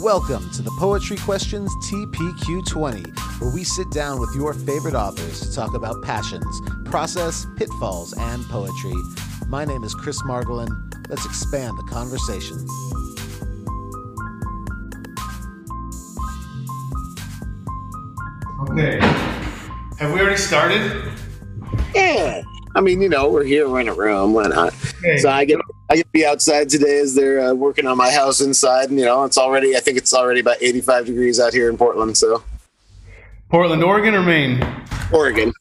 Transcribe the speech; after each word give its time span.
Welcome 0.00 0.50
to 0.50 0.60
the 0.60 0.70
Poetry 0.72 1.16
Questions 1.16 1.74
TPQ20, 1.76 3.40
where 3.40 3.50
we 3.50 3.64
sit 3.64 3.90
down 3.90 4.20
with 4.20 4.28
your 4.36 4.52
favorite 4.52 4.94
authors 4.94 5.40
to 5.40 5.54
talk 5.54 5.74
about 5.74 6.02
passions, 6.02 6.60
process, 6.84 7.46
pitfalls, 7.56 8.12
and 8.12 8.44
poetry. 8.44 8.92
My 9.48 9.64
name 9.64 9.84
is 9.84 9.94
Chris 9.94 10.20
Margolin. 10.22 10.68
Let's 11.08 11.24
expand 11.24 11.78
the 11.78 11.82
conversation. 11.84 12.58
Okay. 18.68 18.98
Have 19.98 20.12
we 20.12 20.20
already 20.20 20.36
started? 20.36 21.10
Yeah. 21.94 22.42
I 22.76 22.82
mean, 22.82 23.00
you 23.00 23.08
know, 23.08 23.30
we're 23.30 23.42
here, 23.42 23.66
we're 23.70 23.80
in 23.80 23.88
a 23.88 23.94
room, 23.94 24.34
why 24.34 24.48
not? 24.48 24.74
Okay. 24.98 25.16
So 25.16 25.30
I 25.30 25.46
get 25.46 25.58
I 25.88 25.96
get 25.96 26.02
to 26.02 26.12
be 26.12 26.26
outside 26.26 26.68
today 26.68 26.98
as 26.98 27.14
they're 27.14 27.40
uh, 27.40 27.54
working 27.54 27.86
on 27.86 27.96
my 27.96 28.10
house 28.10 28.42
inside, 28.42 28.90
and 28.90 28.98
you 28.98 29.06
know, 29.06 29.24
it's 29.24 29.38
already 29.38 29.74
I 29.74 29.80
think 29.80 29.96
it's 29.96 30.12
already 30.12 30.40
about 30.40 30.58
85 30.60 31.06
degrees 31.06 31.40
out 31.40 31.54
here 31.54 31.70
in 31.70 31.78
Portland, 31.78 32.18
so 32.18 32.44
Portland, 33.48 33.82
Oregon, 33.82 34.14
or 34.14 34.22
Maine? 34.22 34.62
Oregon. 35.10 35.54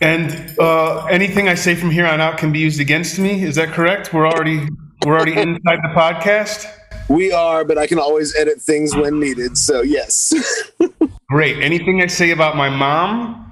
And 0.00 0.58
uh, 0.58 1.04
anything 1.04 1.48
I 1.48 1.54
say 1.54 1.76
from 1.76 1.92
here 1.92 2.06
on 2.06 2.20
out 2.20 2.36
can 2.38 2.50
be 2.50 2.58
used 2.58 2.80
against 2.80 3.16
me. 3.16 3.44
Is 3.44 3.54
that 3.54 3.68
correct? 3.68 4.12
We're 4.12 4.26
already 4.26 4.66
we're 5.06 5.14
already 5.14 5.40
inside 5.40 5.78
the 5.84 5.92
podcast. 5.94 6.66
We 7.08 7.30
are, 7.30 7.64
but 7.64 7.78
I 7.78 7.86
can 7.86 8.00
always 8.00 8.34
edit 8.34 8.60
things 8.60 8.96
when 8.96 9.20
needed. 9.20 9.56
So 9.56 9.82
yes. 9.82 10.34
Great. 11.28 11.62
Anything 11.62 12.02
I 12.02 12.08
say 12.08 12.30
about 12.32 12.56
my 12.56 12.70
mom, 12.70 13.43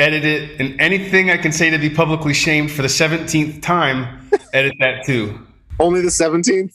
edit 0.00 0.24
it, 0.24 0.60
and 0.60 0.80
anything 0.80 1.30
I 1.30 1.36
can 1.36 1.52
say 1.52 1.70
to 1.70 1.78
be 1.78 1.90
publicly 1.90 2.34
shamed 2.34 2.70
for 2.72 2.82
the 2.82 2.88
seventeenth 2.88 3.60
time, 3.62 4.28
edit 4.54 4.74
that 4.80 5.04
too. 5.06 5.38
Only 5.78 6.00
the 6.02 6.08
17th. 6.08 6.74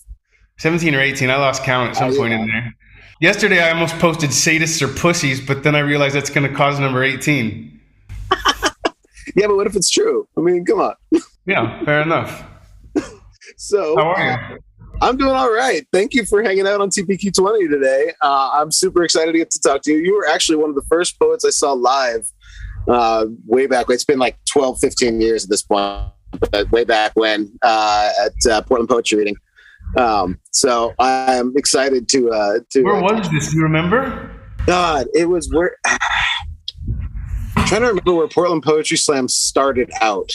17 0.58 0.95
or 0.95 1.02
18. 1.02 1.30
I 1.30 1.36
lost 1.36 1.64
count 1.64 1.92
at 1.92 1.96
some 1.98 2.12
Oh, 2.12 2.16
point 2.16 2.31
yeah. 2.31 2.40
in 2.42 2.48
there. 2.48 2.76
Yesterday, 3.22 3.62
I 3.62 3.70
almost 3.72 3.98
posted 4.00 4.30
sadists 4.31 4.81
or 4.81 4.88
pussies, 4.88 5.40
but 5.46 5.64
then 5.64 5.76
I 5.76 5.80
realized 5.80 6.16
that's 6.16 6.30
going 6.30 6.50
to 6.50 6.56
cause 6.56 6.80
number 6.80 7.03
18. 7.03 7.80
Yeah, 9.36 9.48
but 9.48 9.58
what 9.58 9.68
if 9.68 9.76
it's 9.76 9.90
true? 9.90 10.28
I 10.38 10.42
mean, 10.42 10.64
come 10.66 10.80
on. 10.80 10.94
Yeah, 11.46 11.84
fair 11.84 12.02
enough. 12.02 12.44
So 13.58 13.96
How 13.98 14.14
are 14.14 14.50
you? 14.52 14.58
I'm 15.02 15.18
doing 15.18 15.31
all 15.36 15.52
right. 15.52 15.86
Thank 15.94 16.14
you 16.14 16.26
for 16.26 16.42
hanging 16.42 16.66
out 16.66 16.81
on 16.81 16.90
TPQ20 16.90 17.70
today. 17.70 18.14
Uh, 18.22 18.52
I'm 18.53 18.72
super 18.72 19.03
excited 19.03 19.34
to 19.34 19.38
get 19.38 19.52
to 19.52 19.59
talk 19.59 19.81
to 19.84 19.92
you. 19.92 19.98
You 19.98 20.16
were 20.16 20.26
actually 20.28 20.56
one 20.58 20.70
of 20.70 20.76
the 20.76 20.81
first 20.84 21.20
poets 21.20 21.44
I 21.46 21.50
saw 21.52 21.73
live 21.73 22.31
uh, 22.88 23.25
way 23.45 23.67
back. 23.67 23.86
It's 23.89 24.05
been 24.05 24.19
like 24.19 24.38
12, 24.52 24.80
15 24.80 25.22
years 25.22 25.44
at 25.44 25.50
this 25.50 25.61
point, 25.61 26.11
but 26.52 26.72
way 26.72 26.83
back 26.83 27.11
when 27.16 27.52
uh, 27.61 28.11
at 28.25 28.52
uh, 28.52 28.61
Portland 28.61 28.89
Poetry 28.89 29.19
Reading. 29.19 29.36
Um, 29.97 30.39
so 30.52 30.94
I'm 31.00 31.56
excited 31.56 32.09
to 32.09 32.31
uh, 32.31 32.59
to. 32.72 32.83
Where 32.83 33.02
was 33.02 33.30
this? 33.30 33.52
Do 33.52 33.58
you 33.58 33.63
remember? 33.63 34.31
God, 34.66 35.08
it 35.13 35.25
was 35.25 35.50
where. 35.53 35.78
I'm 37.57 37.69
trying 37.69 37.81
to 37.81 37.88
remember 37.88 38.13
where 38.13 38.28
Portland 38.28 38.63
Poetry 38.63 38.97
Slam 38.97 39.28
started 39.28 39.90
out 40.02 40.29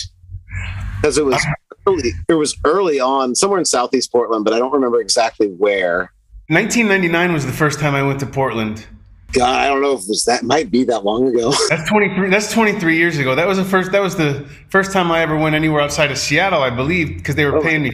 because 1.01 1.17
it 1.19 1.25
was 1.25 1.45
early. 1.87 2.13
It 2.29 2.35
was 2.35 2.57
early 2.65 2.99
on, 3.01 3.35
somewhere 3.35 3.59
in 3.59 3.65
Southeast 3.65 4.11
Portland, 4.11 4.45
but 4.45 4.55
I 4.55 4.59
don't 4.59 4.73
remember 4.73 5.01
exactly 5.01 5.49
where. 5.49 6.13
1999 6.49 7.33
was 7.33 7.47
the 7.47 7.53
first 7.53 7.79
time 7.79 7.95
I 7.95 8.03
went 8.03 8.19
to 8.21 8.27
Portland. 8.27 8.87
God, 9.33 9.61
I 9.61 9.69
don't 9.69 9.81
know 9.81 9.93
if 9.93 10.01
it 10.03 10.09
was 10.09 10.25
that 10.25 10.43
might 10.43 10.71
be 10.71 10.83
that 10.85 11.05
long 11.05 11.29
ago. 11.29 11.53
That's 11.69 11.89
23. 11.89 12.31
That's 12.31 12.53
23 12.53 12.97
years 12.97 13.19
ago. 13.19 13.35
That 13.35 13.47
was 13.47 13.59
the 13.59 13.65
first. 13.65 13.93
That 13.93 14.03
was 14.03 14.17
the 14.17 14.45
first 14.71 14.93
time 14.93 15.11
I 15.13 15.21
ever 15.23 15.37
went 15.37 15.55
anywhere 15.55 15.81
outside 15.83 16.11
of 16.11 16.19
Seattle, 16.19 16.63
I 16.63 16.71
believe, 16.71 17.17
because 17.19 17.37
they 17.37 17.45
were 17.45 17.59
Oh. 17.59 17.63
paying 17.63 17.83
me. 17.85 17.93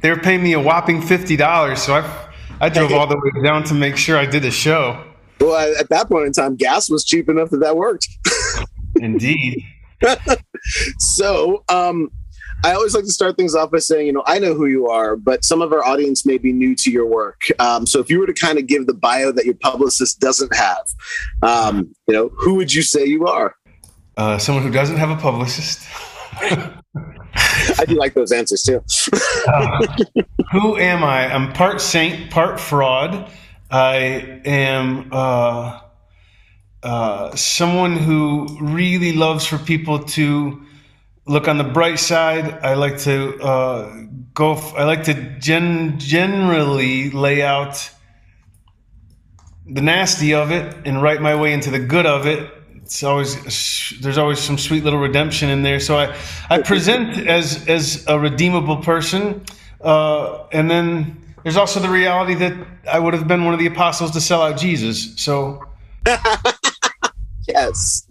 They 0.00 0.10
were 0.10 0.16
paying 0.18 0.42
me 0.42 0.52
a 0.54 0.60
whopping 0.60 1.02
fifty 1.02 1.36
dollars. 1.36 1.82
So 1.82 1.94
I, 1.94 2.28
I 2.60 2.68
drove 2.70 2.92
all 2.92 3.06
the 3.06 3.16
way 3.16 3.42
down 3.44 3.64
to 3.64 3.74
make 3.74 3.96
sure 3.96 4.16
I 4.16 4.26
did 4.26 4.42
the 4.42 4.50
show. 4.50 5.02
well, 5.40 5.54
I- 5.54 5.78
at 5.80 5.88
that 5.90 6.08
point 6.08 6.26
in 6.26 6.32
time, 6.32 6.56
gas 6.56 6.88
was 6.90 7.04
cheap 7.04 7.28
enough 7.28 7.50
that 7.50 7.58
that 7.60 7.76
worked. 7.76 8.08
Indeed. 9.00 9.62
So, 10.98 11.64
um, 11.68 12.10
I 12.62 12.72
always 12.74 12.94
like 12.94 13.04
to 13.04 13.12
start 13.12 13.36
things 13.36 13.54
off 13.54 13.70
by 13.70 13.78
saying, 13.78 14.06
you 14.06 14.12
know, 14.12 14.22
I 14.26 14.38
know 14.38 14.54
who 14.54 14.66
you 14.66 14.88
are, 14.88 15.16
but 15.16 15.44
some 15.44 15.62
of 15.62 15.72
our 15.72 15.84
audience 15.84 16.26
may 16.26 16.38
be 16.38 16.52
new 16.52 16.74
to 16.76 16.90
your 16.90 17.06
work. 17.06 17.46
Um, 17.58 17.86
so, 17.86 18.00
if 18.00 18.10
you 18.10 18.18
were 18.18 18.26
to 18.26 18.34
kind 18.34 18.58
of 18.58 18.66
give 18.66 18.86
the 18.86 18.94
bio 18.94 19.32
that 19.32 19.44
your 19.44 19.54
publicist 19.54 20.20
doesn't 20.20 20.54
have, 20.54 20.86
um, 21.42 21.94
you 22.06 22.14
know, 22.14 22.30
who 22.36 22.54
would 22.56 22.74
you 22.74 22.82
say 22.82 23.04
you 23.04 23.26
are? 23.26 23.54
Uh, 24.16 24.36
someone 24.38 24.62
who 24.64 24.70
doesn't 24.70 24.96
have 24.96 25.10
a 25.10 25.16
publicist. 25.16 25.88
I 27.78 27.84
do 27.86 27.94
like 27.94 28.14
those 28.14 28.32
answers 28.32 28.62
too. 28.62 28.82
Who 30.52 30.76
am 30.76 31.04
I? 31.04 31.32
I'm 31.32 31.52
part 31.52 31.80
saint, 31.80 32.30
part 32.30 32.60
fraud. 32.60 33.30
I 33.70 34.40
am 34.44 35.08
uh, 35.12 35.80
uh, 36.82 37.34
someone 37.36 37.96
who 37.96 38.48
really 38.60 39.12
loves 39.12 39.46
for 39.46 39.58
people 39.58 40.00
to 40.00 40.60
look 41.30 41.46
on 41.46 41.58
the 41.58 41.64
bright 41.64 42.00
side. 42.00 42.58
I 42.64 42.74
like 42.74 42.98
to 42.98 43.38
uh, 43.40 44.04
go. 44.34 44.54
F- 44.54 44.74
I 44.74 44.84
like 44.84 45.04
to 45.04 45.14
gen- 45.38 45.98
generally 45.98 47.10
lay 47.10 47.40
out 47.42 47.88
the 49.64 49.80
nasty 49.80 50.34
of 50.34 50.50
it 50.50 50.76
and 50.84 51.00
write 51.00 51.22
my 51.22 51.36
way 51.36 51.52
into 51.52 51.70
the 51.70 51.78
good 51.78 52.04
of 52.04 52.26
it. 52.26 52.52
It's 52.82 53.04
always 53.04 53.94
there's 54.00 54.18
always 54.18 54.40
some 54.40 54.58
sweet 54.58 54.82
little 54.82 54.98
redemption 54.98 55.48
in 55.48 55.62
there. 55.62 55.78
So 55.78 55.96
I 55.96 56.16
I 56.50 56.62
present 56.62 57.26
as 57.28 57.68
as 57.68 58.04
a 58.08 58.18
redeemable 58.18 58.78
person, 58.78 59.44
uh, 59.80 60.46
and 60.50 60.68
then 60.68 61.16
there's 61.44 61.56
also 61.56 61.78
the 61.78 61.88
reality 61.88 62.34
that 62.34 62.54
I 62.90 62.98
would 62.98 63.14
have 63.14 63.28
been 63.28 63.44
one 63.44 63.54
of 63.54 63.60
the 63.60 63.66
apostles 63.66 64.10
to 64.12 64.20
sell 64.20 64.42
out 64.42 64.58
Jesus. 64.58 65.14
So 65.16 65.64
Yes, 67.48 68.06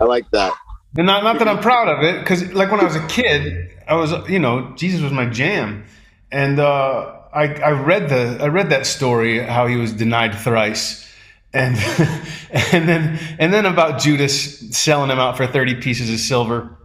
I 0.00 0.04
like 0.04 0.28
that. 0.32 0.52
And 0.96 1.06
not 1.06 1.24
not 1.24 1.38
that 1.38 1.48
I'm 1.48 1.60
proud 1.60 1.88
of 1.88 2.04
it, 2.04 2.20
because 2.20 2.52
like 2.52 2.70
when 2.70 2.80
I 2.80 2.84
was 2.84 2.96
a 2.96 3.06
kid, 3.06 3.72
I 3.86 3.94
was 3.94 4.12
you 4.28 4.38
know 4.38 4.72
Jesus 4.76 5.00
was 5.00 5.12
my 5.12 5.26
jam, 5.26 5.84
and 6.30 6.60
uh, 6.60 7.20
I 7.32 7.54
I 7.54 7.70
read 7.70 8.08
the 8.08 8.38
I 8.40 8.46
read 8.46 8.70
that 8.70 8.86
story 8.86 9.38
how 9.40 9.66
he 9.66 9.76
was 9.76 9.92
denied 9.92 10.34
thrice, 10.36 11.10
and 11.52 11.76
and 12.50 12.88
then 12.88 13.18
and 13.38 13.52
then 13.52 13.66
about 13.66 14.00
Judas 14.00 14.60
selling 14.76 15.10
him 15.10 15.18
out 15.18 15.36
for 15.36 15.46
thirty 15.46 15.74
pieces 15.74 16.10
of 16.10 16.20
silver, 16.20 16.78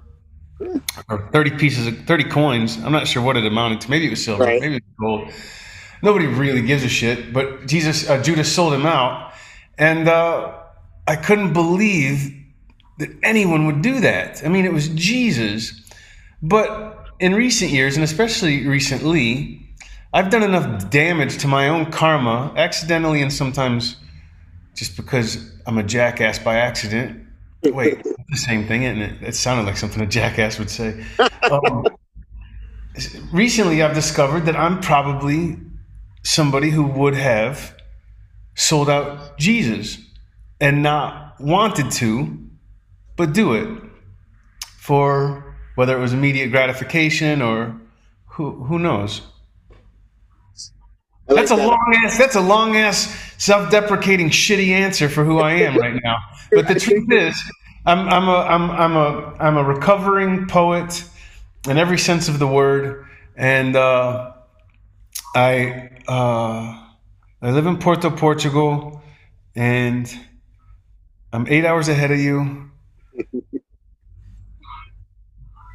or 1.08 1.30
thirty 1.32 1.52
pieces 1.52 1.86
of 1.86 2.06
thirty 2.06 2.24
coins. 2.24 2.78
I'm 2.78 2.92
not 2.92 3.08
sure 3.08 3.22
what 3.22 3.38
it 3.38 3.46
amounted 3.46 3.82
to. 3.82 3.92
Maybe 3.92 4.08
it 4.08 4.12
was 4.12 4.24
silver. 4.26 4.44
Right. 4.44 4.60
Maybe 4.60 4.78
it 4.78 4.84
was 4.98 5.22
gold. 5.22 5.34
Nobody 6.02 6.28
really 6.28 6.62
gives 6.62 6.84
a 6.84 6.90
shit. 6.90 7.32
But 7.32 7.68
Jesus 7.68 8.10
uh, 8.10 8.24
Judas 8.24 8.52
sold 8.52 8.74
him 8.74 8.88
out, 8.88 9.34
and 9.78 10.08
uh, 10.08 10.58
I 11.08 11.16
couldn't 11.16 11.54
believe 11.54 12.39
that 13.00 13.10
anyone 13.24 13.66
would 13.66 13.82
do 13.82 14.00
that. 14.02 14.46
I 14.46 14.50
mean, 14.50 14.66
it 14.66 14.74
was 14.74 14.90
Jesus. 14.90 15.74
But 16.42 17.08
in 17.20 17.34
recent 17.34 17.72
years, 17.72 17.96
and 17.96 18.04
especially 18.04 18.68
recently, 18.68 19.62
I've 20.14 20.30
done 20.30 20.44
enough 20.44 20.90
damage 20.90 21.38
to 21.40 21.48
my 21.48 21.70
own 21.70 21.92
karma, 21.92 22.54
accidentally 22.56 23.22
and 23.22 23.32
sometimes 23.32 23.96
just 24.76 24.96
because 24.96 25.52
I'm 25.66 25.78
a 25.78 25.84
jackass 25.84 26.40
by 26.40 26.56
accident. 26.56 27.26
Wait, 27.64 28.02
the 28.30 28.38
same 28.38 28.68
thing, 28.68 28.84
isn't 28.84 29.02
it? 29.02 29.22
It 29.22 29.36
sounded 29.36 29.66
like 29.66 29.78
something 29.78 30.02
a 30.02 30.08
jackass 30.08 30.58
would 30.58 30.70
say. 30.70 31.04
Um, 31.52 31.86
recently, 33.34 33.84
I've 33.84 33.96
discovered 33.96 34.46
that 34.46 34.56
I'm 34.56 34.80
probably 34.80 35.58
somebody 36.24 36.70
who 36.70 36.84
would 36.84 37.16
have 37.16 37.76
sold 38.56 38.90
out 38.90 39.38
Jesus 39.38 39.98
and 40.60 40.82
not 40.82 41.40
wanted 41.40 41.92
to, 41.92 42.49
but 43.20 43.34
do 43.34 43.54
it 43.54 43.68
for 44.78 45.54
whether 45.76 45.96
it 45.96 46.00
was 46.00 46.14
immediate 46.14 46.52
gratification 46.52 47.42
or 47.42 47.76
who 48.28 48.64
who 48.64 48.80
knows. 48.80 49.22
Like 51.28 51.36
That's 51.36 51.52
a 51.52 51.58
that. 51.58 51.68
long 51.68 51.96
ass. 51.98 52.18
That's 52.18 52.36
a 52.36 52.42
long 52.42 52.78
ass, 52.78 53.34
self-deprecating, 53.38 54.30
shitty 54.30 54.70
answer 54.70 55.10
for 55.10 55.26
who 55.26 55.40
I 55.40 55.52
am 55.52 55.76
right 55.76 56.00
now. 56.02 56.16
But 56.50 56.70
the 56.70 56.76
truth 56.86 57.12
is, 57.12 57.38
I'm 57.86 58.08
I'm 58.08 58.30
a 58.30 58.38
I'm 58.38 58.72
I'm 58.72 58.96
a 58.96 59.36
I'm 59.38 59.58
a 59.58 59.64
recovering 59.66 60.48
poet 60.48 61.04
in 61.68 61.78
every 61.78 61.98
sense 61.98 62.30
of 62.30 62.40
the 62.40 62.48
word, 62.48 63.06
and 63.36 63.76
uh, 63.76 64.32
I 65.36 65.90
uh, 66.08 66.88
I 67.42 67.52
live 67.52 67.68
in 67.68 67.80
Porto, 67.80 68.12
Portugal, 68.12 69.04
and 69.58 70.10
I'm 71.34 71.48
eight 71.48 71.66
hours 71.66 71.90
ahead 71.90 72.12
of 72.12 72.20
you, 72.20 72.69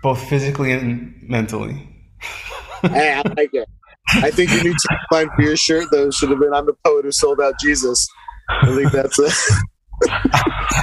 both 0.03 0.23
physically 0.29 0.73
and 0.73 1.15
mentally. 1.23 1.89
hey, 2.83 3.15
I 3.15 3.23
like 3.37 3.55
it. 3.55 3.69
I 4.09 4.31
think 4.31 4.51
your 4.53 4.63
new 4.63 4.75
tagline 4.75 5.35
for 5.35 5.43
your 5.43 5.57
shirt 5.57 5.87
though 5.91 6.11
should 6.11 6.31
have 6.31 6.39
been 6.39 6.53
"I'm 6.53 6.67
the 6.67 6.75
poet 6.85 7.05
who 7.05 7.13
sold 7.13 7.41
out 7.41 7.55
Jesus." 7.61 8.07
I 8.49 8.75
think 8.75 8.93
that's 8.93 9.19
it. 9.19 9.33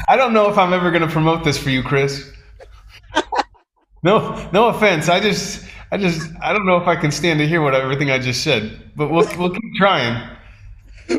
I 0.07 0.15
don't 0.15 0.33
know 0.33 0.49
if 0.49 0.57
I'm 0.57 0.73
ever 0.73 0.89
going 0.89 1.03
to 1.03 1.07
promote 1.07 1.43
this 1.43 1.57
for 1.57 1.69
you, 1.69 1.83
Chris. 1.83 2.31
No, 4.03 4.49
no 4.51 4.67
offense. 4.67 5.09
I 5.09 5.19
just, 5.19 5.63
I 5.91 5.97
just, 5.97 6.27
I 6.41 6.53
don't 6.53 6.65
know 6.65 6.77
if 6.77 6.87
I 6.87 6.95
can 6.95 7.11
stand 7.11 7.39
to 7.39 7.47
hear 7.47 7.61
what 7.61 7.75
everything 7.75 8.09
I 8.09 8.17
just 8.17 8.43
said. 8.43 8.91
But 8.95 9.11
we'll, 9.11 9.27
we'll 9.37 9.51
keep 9.51 9.75
trying. 9.77 10.37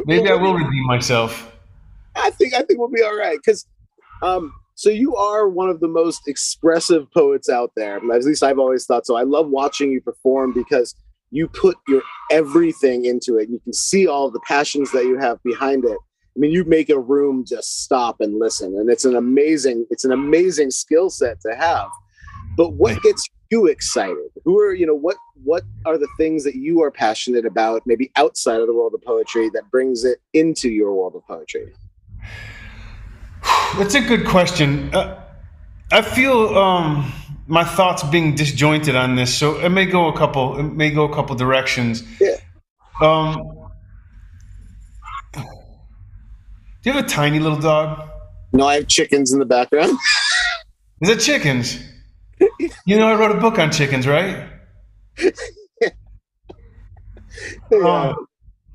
Maybe 0.06 0.28
I 0.28 0.34
will 0.34 0.54
redeem 0.54 0.86
myself. 0.86 1.52
I 2.16 2.30
think, 2.30 2.54
I 2.54 2.62
think 2.62 2.78
we'll 2.78 2.88
be 2.88 3.02
all 3.02 3.16
right 3.16 3.38
because, 3.38 3.66
um, 4.22 4.52
so 4.82 4.90
you 4.90 5.14
are 5.14 5.48
one 5.48 5.68
of 5.68 5.78
the 5.78 5.86
most 5.86 6.26
expressive 6.26 7.08
poets 7.12 7.48
out 7.48 7.70
there. 7.76 7.98
At 7.98 8.24
least 8.24 8.42
I've 8.42 8.58
always 8.58 8.84
thought 8.84 9.06
so. 9.06 9.14
I 9.14 9.22
love 9.22 9.48
watching 9.48 9.92
you 9.92 10.00
perform 10.00 10.52
because 10.52 10.96
you 11.30 11.46
put 11.46 11.76
your 11.86 12.02
everything 12.32 13.04
into 13.04 13.38
it. 13.38 13.48
You 13.48 13.60
can 13.60 13.72
see 13.72 14.08
all 14.08 14.28
the 14.28 14.40
passions 14.40 14.90
that 14.90 15.04
you 15.04 15.20
have 15.20 15.40
behind 15.44 15.84
it. 15.84 15.96
I 15.96 16.36
mean, 16.36 16.50
you 16.50 16.64
make 16.64 16.90
a 16.90 16.98
room 16.98 17.44
just 17.46 17.84
stop 17.84 18.20
and 18.20 18.40
listen, 18.40 18.76
and 18.76 18.90
it's 18.90 19.04
an 19.04 19.14
amazing, 19.14 19.86
it's 19.90 20.04
an 20.04 20.10
amazing 20.10 20.72
skill 20.72 21.10
set 21.10 21.40
to 21.42 21.54
have. 21.54 21.88
But 22.56 22.72
what 22.72 23.00
gets 23.02 23.24
you 23.52 23.66
excited? 23.66 24.30
Who 24.44 24.58
are 24.58 24.74
you 24.74 24.86
know 24.86 24.96
what 24.96 25.16
what 25.44 25.62
are 25.86 25.96
the 25.96 26.08
things 26.16 26.42
that 26.42 26.56
you 26.56 26.82
are 26.82 26.90
passionate 26.90 27.46
about, 27.46 27.82
maybe 27.86 28.10
outside 28.16 28.60
of 28.60 28.66
the 28.66 28.74
world 28.74 28.94
of 28.94 29.02
poetry, 29.02 29.48
that 29.50 29.70
brings 29.70 30.02
it 30.02 30.18
into 30.32 30.70
your 30.70 30.92
world 30.92 31.14
of 31.14 31.24
poetry? 31.24 31.72
That's 33.78 33.94
a 33.94 34.00
good 34.00 34.26
question. 34.26 34.94
Uh, 34.94 35.22
I 35.90 36.02
feel 36.02 36.56
um, 36.56 37.12
my 37.46 37.64
thoughts 37.64 38.02
being 38.02 38.34
disjointed 38.34 38.96
on 38.96 39.16
this, 39.16 39.34
so 39.34 39.58
it 39.58 39.70
may 39.70 39.86
go 39.86 40.08
a 40.08 40.16
couple. 40.16 40.58
It 40.58 40.62
may 40.62 40.90
go 40.90 41.04
a 41.04 41.14
couple 41.14 41.36
directions. 41.36 42.02
Yeah. 42.20 42.36
Um, 43.00 43.68
do 45.34 45.42
you 46.84 46.92
have 46.92 47.04
a 47.04 47.08
tiny 47.08 47.38
little 47.38 47.58
dog? 47.58 48.08
No, 48.52 48.66
I 48.66 48.74
have 48.74 48.88
chickens 48.88 49.32
in 49.32 49.38
the 49.38 49.46
background. 49.46 49.96
Is 51.00 51.08
it 51.08 51.20
chickens? 51.20 51.78
You 52.86 52.96
know, 52.96 53.06
I 53.06 53.14
wrote 53.14 53.36
a 53.36 53.40
book 53.40 53.58
on 53.58 53.70
chickens, 53.70 54.06
right? 54.06 54.48
yeah. 55.80 55.90
Um, 57.72 58.26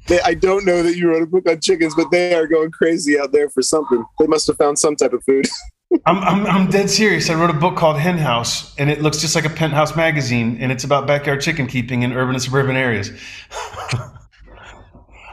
they, 0.08 0.20
I 0.22 0.34
don't 0.34 0.66
know 0.66 0.84
that 0.84 0.96
you 0.96 1.10
wrote 1.10 1.24
a 1.24 1.28
book 1.28 1.48
on 1.50 1.60
chickens, 1.62 1.94
but 1.96 2.12
they 2.12 2.34
are 2.34 2.48
going 2.48 2.72
crazy 2.72 3.20
out 3.20 3.32
there 3.32 3.50
for 3.50 3.62
something. 3.62 4.04
They 4.20 4.28
must 4.28 4.48
have 4.48 4.58
found 4.58 4.80
some 4.80 4.96
type 4.96 5.14
of 5.14 5.24
food. 5.24 5.48
I'm, 6.06 6.18
I'm, 6.18 6.46
I'm 6.46 6.70
dead 6.70 6.90
serious. 6.90 7.30
I 7.30 7.36
wrote 7.36 7.50
a 7.50 7.54
book 7.54 7.78
called 7.78 7.98
Hen 7.98 8.18
House, 8.18 8.76
and 8.78 8.90
it 8.90 9.02
looks 9.02 9.20
just 9.20 9.36
like 9.36 9.46
a 9.46 9.50
penthouse 9.50 9.96
magazine, 9.96 10.58
and 10.60 10.72
it's 10.72 10.84
about 10.84 11.08
backyard 11.08 11.42
chicken 11.42 11.68
keeping 11.68 12.04
in 12.04 12.12
urban 12.14 12.36
and 12.36 12.44
suburban 12.44 12.76
areas. 12.76 13.12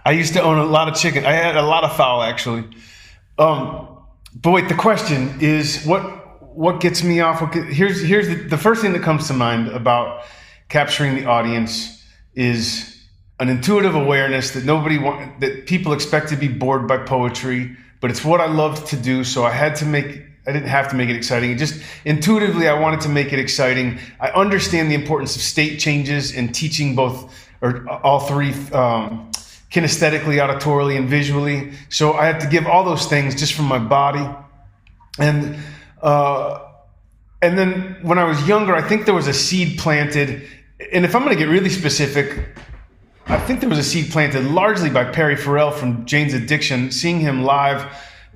I 0.06 0.12
used 0.12 0.34
to 0.34 0.42
own 0.42 0.58
a 0.58 0.64
lot 0.64 0.88
of 0.88 0.94
chicken. 0.94 1.24
I 1.24 1.32
had 1.32 1.56
a 1.56 1.62
lot 1.62 1.82
of 1.82 1.96
fowl 1.96 2.22
actually. 2.22 2.64
Um, 3.38 3.98
but 4.34 4.50
wait, 4.50 4.68
the 4.68 4.74
question 4.74 5.40
is 5.40 5.84
what 5.84 6.02
what 6.54 6.80
gets 6.80 7.02
me 7.02 7.20
off? 7.20 7.40
What, 7.40 7.54
here's 7.54 8.02
here's 8.02 8.28
the, 8.28 8.34
the 8.34 8.58
first 8.58 8.82
thing 8.82 8.92
that 8.92 9.02
comes 9.02 9.26
to 9.28 9.32
mind 9.32 9.68
about 9.68 10.24
capturing 10.68 11.14
the 11.14 11.24
audience 11.24 12.04
is 12.34 12.93
an 13.40 13.48
intuitive 13.48 13.94
awareness 13.94 14.52
that 14.52 14.64
nobody 14.64 14.98
want, 14.98 15.40
that 15.40 15.66
people 15.66 15.92
expect 15.92 16.28
to 16.28 16.36
be 16.36 16.48
bored 16.48 16.86
by 16.86 16.98
poetry, 16.98 17.76
but 18.00 18.10
it's 18.10 18.24
what 18.24 18.40
I 18.40 18.46
loved 18.46 18.86
to 18.88 18.96
do. 18.96 19.24
So 19.24 19.44
I 19.44 19.50
had 19.50 19.74
to 19.76 19.84
make 19.84 20.22
I 20.46 20.52
didn't 20.52 20.68
have 20.68 20.90
to 20.90 20.96
make 20.96 21.08
it 21.08 21.16
exciting. 21.16 21.52
It 21.52 21.56
just 21.56 21.82
intuitively 22.04 22.68
I 22.68 22.78
wanted 22.78 23.00
to 23.02 23.08
make 23.08 23.32
it 23.32 23.38
exciting. 23.38 23.98
I 24.20 24.28
understand 24.28 24.90
the 24.90 24.94
importance 24.94 25.36
of 25.36 25.42
state 25.42 25.78
changes 25.78 26.32
in 26.32 26.52
teaching 26.52 26.94
both 26.94 27.34
or 27.62 27.88
all 27.88 28.20
three 28.20 28.52
um, 28.72 29.30
kinesthetically, 29.70 30.36
auditorily, 30.36 30.98
and 30.98 31.08
visually. 31.08 31.72
So 31.88 32.12
I 32.12 32.26
have 32.26 32.38
to 32.42 32.46
give 32.46 32.66
all 32.66 32.84
those 32.84 33.06
things 33.06 33.34
just 33.34 33.54
from 33.54 33.64
my 33.64 33.78
body. 33.78 34.28
And 35.18 35.56
uh, 36.02 36.60
and 37.40 37.58
then 37.58 37.96
when 38.02 38.18
I 38.18 38.24
was 38.24 38.46
younger, 38.46 38.74
I 38.74 38.82
think 38.82 39.06
there 39.06 39.14
was 39.14 39.28
a 39.28 39.32
seed 39.32 39.78
planted. 39.78 40.46
And 40.92 41.06
if 41.06 41.14
I'm 41.14 41.24
going 41.24 41.34
to 41.34 41.42
get 41.42 41.50
really 41.50 41.70
specific, 41.70 42.48
I 43.26 43.38
think 43.38 43.60
there 43.60 43.70
was 43.70 43.78
a 43.78 43.82
seed 43.82 44.10
planted 44.10 44.44
largely 44.44 44.90
by 44.90 45.04
Perry 45.04 45.36
Farrell 45.36 45.70
from 45.70 46.04
Jane's 46.04 46.34
Addiction. 46.34 46.90
Seeing 46.90 47.20
him 47.20 47.42
live 47.42 47.90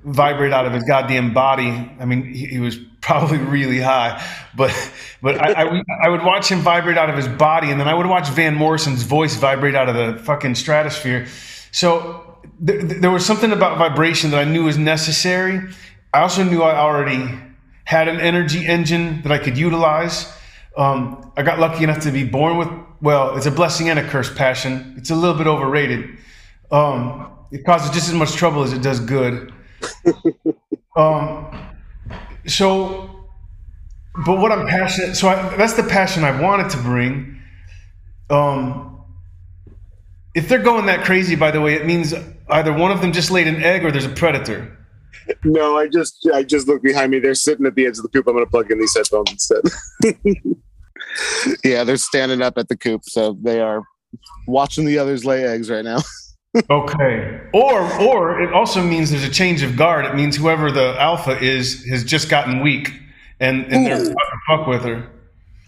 vibrate 0.04 0.52
out 0.52 0.64
of 0.64 0.72
his 0.72 0.84
goddamn 0.84 1.34
body. 1.34 1.68
I 2.00 2.04
mean, 2.06 2.24
he, 2.24 2.46
he 2.46 2.58
was 2.58 2.78
probably 3.00 3.38
really 3.38 3.80
high, 3.80 4.24
but 4.56 4.74
but 5.20 5.36
I, 5.36 5.64
I, 5.64 5.82
I, 6.04 6.08
would 6.08 6.22
watch 6.24 6.48
him 6.48 6.60
vibrate 6.60 6.96
out 6.96 7.10
of 7.10 7.16
his 7.16 7.28
body, 7.28 7.70
and 7.70 7.78
then 7.78 7.88
I 7.88 7.94
would 7.94 8.06
watch 8.06 8.28
Van 8.30 8.54
Morrison's 8.54 9.02
voice 9.02 9.36
vibrate 9.36 9.74
out 9.74 9.88
of 9.88 9.94
the 9.94 10.22
fucking 10.22 10.54
stratosphere. 10.54 11.26
So 11.70 12.38
th- 12.64 13.00
there 13.00 13.10
was 13.10 13.26
something 13.26 13.52
about 13.52 13.78
vibration 13.78 14.30
that 14.30 14.38
I 14.38 14.44
knew 14.44 14.64
was 14.64 14.78
necessary. 14.78 15.60
I 16.14 16.20
also 16.20 16.44
knew 16.44 16.62
I 16.62 16.76
already 16.76 17.28
had 17.84 18.08
an 18.08 18.20
energy 18.20 18.66
engine 18.66 19.22
that 19.22 19.32
I 19.32 19.38
could 19.38 19.58
utilize. 19.58 20.32
Um, 20.76 21.32
I 21.36 21.42
got 21.42 21.58
lucky 21.58 21.84
enough 21.84 22.00
to 22.00 22.10
be 22.10 22.24
born 22.24 22.56
with 22.56 22.68
well, 23.00 23.36
it's 23.36 23.46
a 23.46 23.50
blessing 23.50 23.88
and 23.88 23.98
a 23.98 24.08
curse. 24.08 24.32
Passion. 24.32 24.94
It's 24.96 25.10
a 25.10 25.14
little 25.14 25.36
bit 25.36 25.46
overrated. 25.46 26.18
Um, 26.70 27.30
it 27.50 27.64
causes 27.64 27.90
just 27.90 28.08
as 28.08 28.14
much 28.14 28.32
trouble 28.32 28.62
as 28.62 28.72
it 28.72 28.82
does 28.82 29.00
good. 29.00 29.52
um, 30.96 31.66
so, 32.46 33.28
but 34.26 34.38
what 34.38 34.52
I'm 34.52 34.66
passionate, 34.66 35.16
so 35.16 35.28
I, 35.28 35.56
that's 35.56 35.74
the 35.74 35.84
passion 35.84 36.24
I 36.24 36.40
wanted 36.40 36.70
to 36.70 36.76
bring. 36.78 37.40
Um, 38.30 39.00
if 40.34 40.48
they're 40.48 40.62
going 40.62 40.86
that 40.86 41.04
crazy, 41.04 41.36
by 41.36 41.50
the 41.50 41.60
way, 41.60 41.74
it 41.74 41.86
means 41.86 42.14
either 42.50 42.72
one 42.72 42.90
of 42.90 43.00
them 43.00 43.12
just 43.12 43.30
laid 43.30 43.46
an 43.46 43.62
egg 43.62 43.84
or 43.84 43.90
there's 43.90 44.04
a 44.04 44.10
predator. 44.10 44.76
No, 45.44 45.76
I 45.76 45.88
just 45.88 46.28
I 46.32 46.42
just 46.42 46.68
look 46.68 46.82
behind 46.82 47.10
me. 47.10 47.18
They're 47.18 47.34
sitting 47.34 47.66
at 47.66 47.74
the 47.74 47.86
edge 47.86 47.98
of 47.98 48.02
the 48.02 48.08
coop. 48.08 48.26
I'm 48.26 48.34
going 48.34 48.44
to 48.44 48.50
plug 48.50 48.70
in 48.70 48.78
these 48.78 48.94
headphones 48.94 49.30
instead. 49.30 49.62
yeah, 51.64 51.84
they're 51.84 51.96
standing 51.96 52.42
up 52.42 52.58
at 52.58 52.68
the 52.68 52.76
coop, 52.76 53.02
so 53.04 53.36
they 53.40 53.60
are 53.60 53.82
watching 54.46 54.84
the 54.84 54.98
others 54.98 55.24
lay 55.24 55.44
eggs 55.44 55.70
right 55.70 55.84
now. 55.84 56.00
okay. 56.70 57.40
Or 57.52 57.82
or 58.00 58.40
it 58.40 58.52
also 58.52 58.82
means 58.82 59.10
there's 59.10 59.24
a 59.24 59.30
change 59.30 59.62
of 59.62 59.76
guard. 59.76 60.06
It 60.06 60.14
means 60.14 60.36
whoever 60.36 60.70
the 60.70 60.96
alpha 60.98 61.38
is 61.38 61.84
has 61.86 62.04
just 62.04 62.28
gotten 62.28 62.60
weak 62.60 62.92
and, 63.40 63.64
and 63.72 63.86
they're 63.86 63.96
fucking 63.96 64.14
fuck 64.48 64.66
with 64.66 64.82
her. 64.82 65.08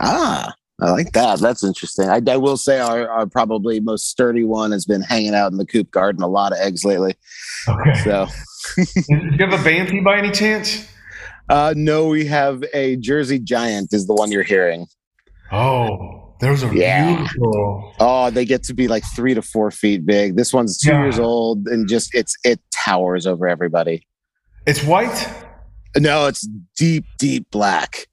Ah, 0.01 0.55
I 0.81 0.91
like 0.91 1.13
that. 1.13 1.41
That's 1.41 1.63
interesting. 1.63 2.09
I, 2.09 2.21
I 2.27 2.37
will 2.37 2.57
say 2.57 2.81
our, 2.81 3.09
our, 3.09 3.27
probably 3.27 3.81
most 3.81 4.09
sturdy 4.09 4.45
one 4.45 4.73
has 4.73 4.87
been 4.87 5.03
hanging 5.03 5.35
out 5.35 5.53
in 5.53 5.59
the 5.59 5.67
coop 5.67 5.91
garden 5.91 6.23
a 6.23 6.29
lot 6.29 6.53
of 6.53 6.59
eggs 6.59 6.85
lately. 6.85 7.15
Okay. 7.69 7.95
So 8.03 8.27
do 8.77 9.05
you 9.09 9.47
have 9.47 9.59
a 9.59 9.63
Banty 9.63 10.01
by 10.01 10.19
any 10.19 10.31
chance? 10.31 10.87
Uh, 11.49 11.75
no, 11.77 12.07
we 12.07 12.25
have 12.27 12.65
a 12.73 12.97
Jersey 12.97 13.39
Giant 13.39 13.93
is 13.93 14.07
the 14.07 14.15
one 14.15 14.31
you're 14.31 14.43
hearing. 14.43 14.87
Oh, 15.52 16.35
those 16.40 16.64
are 16.64 16.75
yeah. 16.75 17.16
beautiful. 17.16 17.95
Oh, 18.00 18.30
they 18.30 18.45
get 18.45 18.62
to 18.64 18.75
be 18.75 18.88
like 18.88 19.04
three 19.14 19.35
to 19.35 19.42
four 19.42 19.71
feet 19.71 20.07
big. 20.07 20.37
This 20.37 20.52
one's 20.54 20.78
two 20.78 20.90
yeah. 20.90 21.02
years 21.02 21.19
old 21.19 21.66
and 21.66 21.88
just 21.88 22.14
it's 22.14 22.35
it 22.45 22.61
towers 22.73 23.26
over 23.26 23.47
everybody. 23.47 24.07
It's 24.66 24.83
white. 24.83 25.28
No, 25.97 26.26
it's 26.26 26.49
deep, 26.76 27.04
deep 27.19 27.50
black. 27.50 28.07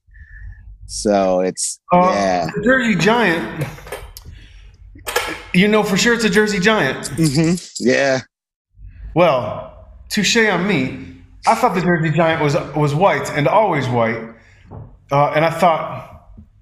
So 0.88 1.42
it's 1.42 1.80
uh, 1.94 2.12
yeah. 2.14 2.50
Jersey 2.64 2.96
Giant. 2.96 3.68
You 5.54 5.68
know 5.68 5.84
for 5.84 5.98
sure 5.98 6.14
it's 6.14 6.24
a 6.24 6.30
Jersey 6.30 6.60
Giant. 6.60 7.06
Mm-hmm. 7.12 7.88
Yeah. 7.88 8.22
Well, 9.16 9.90
touche 10.10 10.38
on 10.38 10.68
me. 10.68 11.16
I 11.46 11.56
thought 11.56 11.76
the 11.76 11.82
Jersey 11.82 12.12
Giant 12.12 12.42
was 12.42 12.56
was 12.76 12.94
white 12.94 13.32
and 13.32 13.48
always 13.48 13.88
white, 13.88 14.22
uh, 15.12 15.32
and 15.32 15.46
I 15.46 15.50
thought 15.50 16.17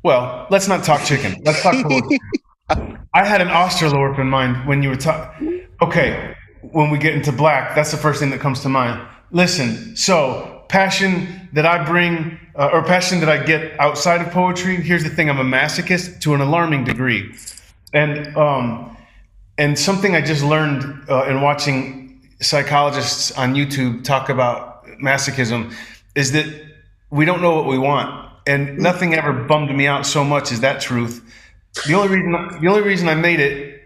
well, 0.06 0.46
let's 0.52 0.68
not 0.68 0.84
talk 0.84 1.04
chicken. 1.04 1.42
Let's 1.44 1.64
talk. 1.64 1.74
I 3.16 3.26
had 3.26 3.42
an 3.42 3.48
Australorp 3.48 4.20
in 4.20 4.30
mind 4.30 4.68
when 4.68 4.84
you 4.84 4.90
were 4.90 4.96
talking. 4.96 5.66
Okay, 5.82 6.36
when 6.62 6.92
we 6.92 7.00
get 7.00 7.16
into 7.16 7.32
black, 7.32 7.74
that's 7.74 7.90
the 7.90 7.98
first 7.98 8.20
thing 8.20 8.30
that 8.30 8.40
comes 8.40 8.60
to 8.60 8.70
mind. 8.70 9.02
Listen, 9.32 9.96
so 9.96 10.64
passion 10.70 11.50
that 11.54 11.66
I 11.66 11.84
bring, 11.84 12.40
uh, 12.56 12.70
or 12.72 12.84
passion 12.84 13.20
that 13.22 13.30
I 13.30 13.44
get 13.44 13.80
outside 13.80 14.22
of 14.22 14.32
poetry. 14.32 14.76
Here's 14.76 15.04
the 15.04 15.10
thing: 15.10 15.28
I'm 15.28 15.40
a 15.40 15.44
masochist 15.44 16.22
to 16.22 16.36
an 16.36 16.42
alarming 16.42 16.84
degree, 16.84 17.34
and 17.92 18.38
um, 18.38 18.96
and 19.58 19.78
something 19.78 20.16
I 20.16 20.22
just 20.22 20.44
learned 20.44 21.10
uh, 21.10 21.26
in 21.26 21.42
watching 21.42 22.22
psychologists 22.42 23.32
on 23.32 23.56
YouTube 23.56 24.04
talk 24.04 24.30
about 24.30 24.86
masochism 25.02 25.74
is 26.14 26.32
that 26.34 26.46
we 27.10 27.26
don't 27.26 27.42
know 27.42 27.56
what 27.56 27.66
we 27.66 27.80
want 27.80 28.25
and 28.48 28.78
nothing 28.78 29.14
ever 29.14 29.34
bummed 29.34 29.75
me 29.75 29.88
out 29.88 30.06
so 30.06 30.24
much 30.24 30.52
as 30.52 30.62
that 30.62 30.82
truth. 30.82 31.24
The 31.88 31.94
only 31.94 32.16
reason 32.16 32.62
the 32.62 32.68
only 32.68 32.82
reason 32.82 33.10
I 33.10 33.16
made 33.16 33.40
it 33.40 33.82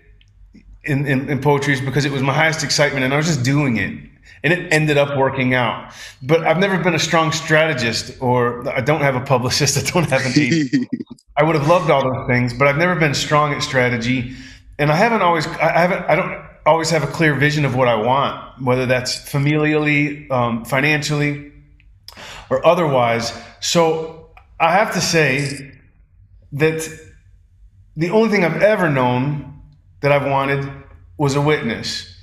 in, 0.84 1.06
in, 1.06 1.30
in 1.30 1.42
poetry 1.42 1.74
is 1.74 1.82
because 1.82 2.06
it 2.06 2.12
was 2.12 2.22
my 2.22 2.34
highest 2.34 2.64
excitement 2.64 3.04
and 3.04 3.14
I 3.14 3.18
was 3.18 3.28
just 3.28 3.44
doing 3.44 3.78
it. 3.78 4.06
And 4.42 4.54
it 4.54 4.72
ended 4.72 4.98
up 4.98 5.18
working 5.18 5.54
out. 5.54 5.94
But 6.22 6.48
I've 6.48 6.60
never 6.60 6.82
been 6.82 6.96
a 6.96 7.00
strong 7.00 7.34
strategist, 7.34 8.22
or 8.22 8.68
I 8.70 8.80
don't 8.80 9.02
have 9.02 9.18
a 9.18 9.20
publicist. 9.20 9.78
I 9.88 9.92
don't 9.92 10.10
have 10.10 10.26
an 10.26 10.32
agent. 10.38 10.88
I 11.36 11.44
would 11.44 11.56
have 11.56 11.68
loved 11.68 11.90
all 11.90 12.04
those 12.04 12.28
things, 12.28 12.54
but 12.54 12.68
I've 12.68 12.78
never 12.78 12.96
been 12.96 13.14
strong 13.14 13.54
at 13.54 13.62
strategy. 13.62 14.36
And 14.78 14.92
I 14.92 14.96
haven't 14.96 15.22
always, 15.22 15.46
I 15.46 15.72
haven't, 15.72 16.06
I 16.06 16.16
don't 16.16 16.42
always 16.66 16.90
have 16.90 17.04
a 17.04 17.08
clear 17.08 17.36
vision 17.36 17.66
of 17.66 17.76
what 17.76 17.90
I 17.90 17.96
want, 17.96 18.62
whether 18.62 18.86
that's 18.86 19.18
familially, 19.30 20.30
um, 20.32 20.64
financially, 20.64 21.52
or 22.50 22.66
otherwise. 22.66 23.34
So 23.60 24.29
I 24.60 24.74
have 24.74 24.94
to 24.94 25.02
say 25.02 25.72
that 26.54 26.88
the 27.96 28.10
only 28.10 28.30
thing 28.30 28.44
I've 28.44 28.62
ever 28.62 28.90
known 28.90 29.62
that 30.02 30.12
I've 30.12 30.26
wanted 30.26 30.70
was 31.18 31.36
a 31.36 31.42
witness. 31.42 32.14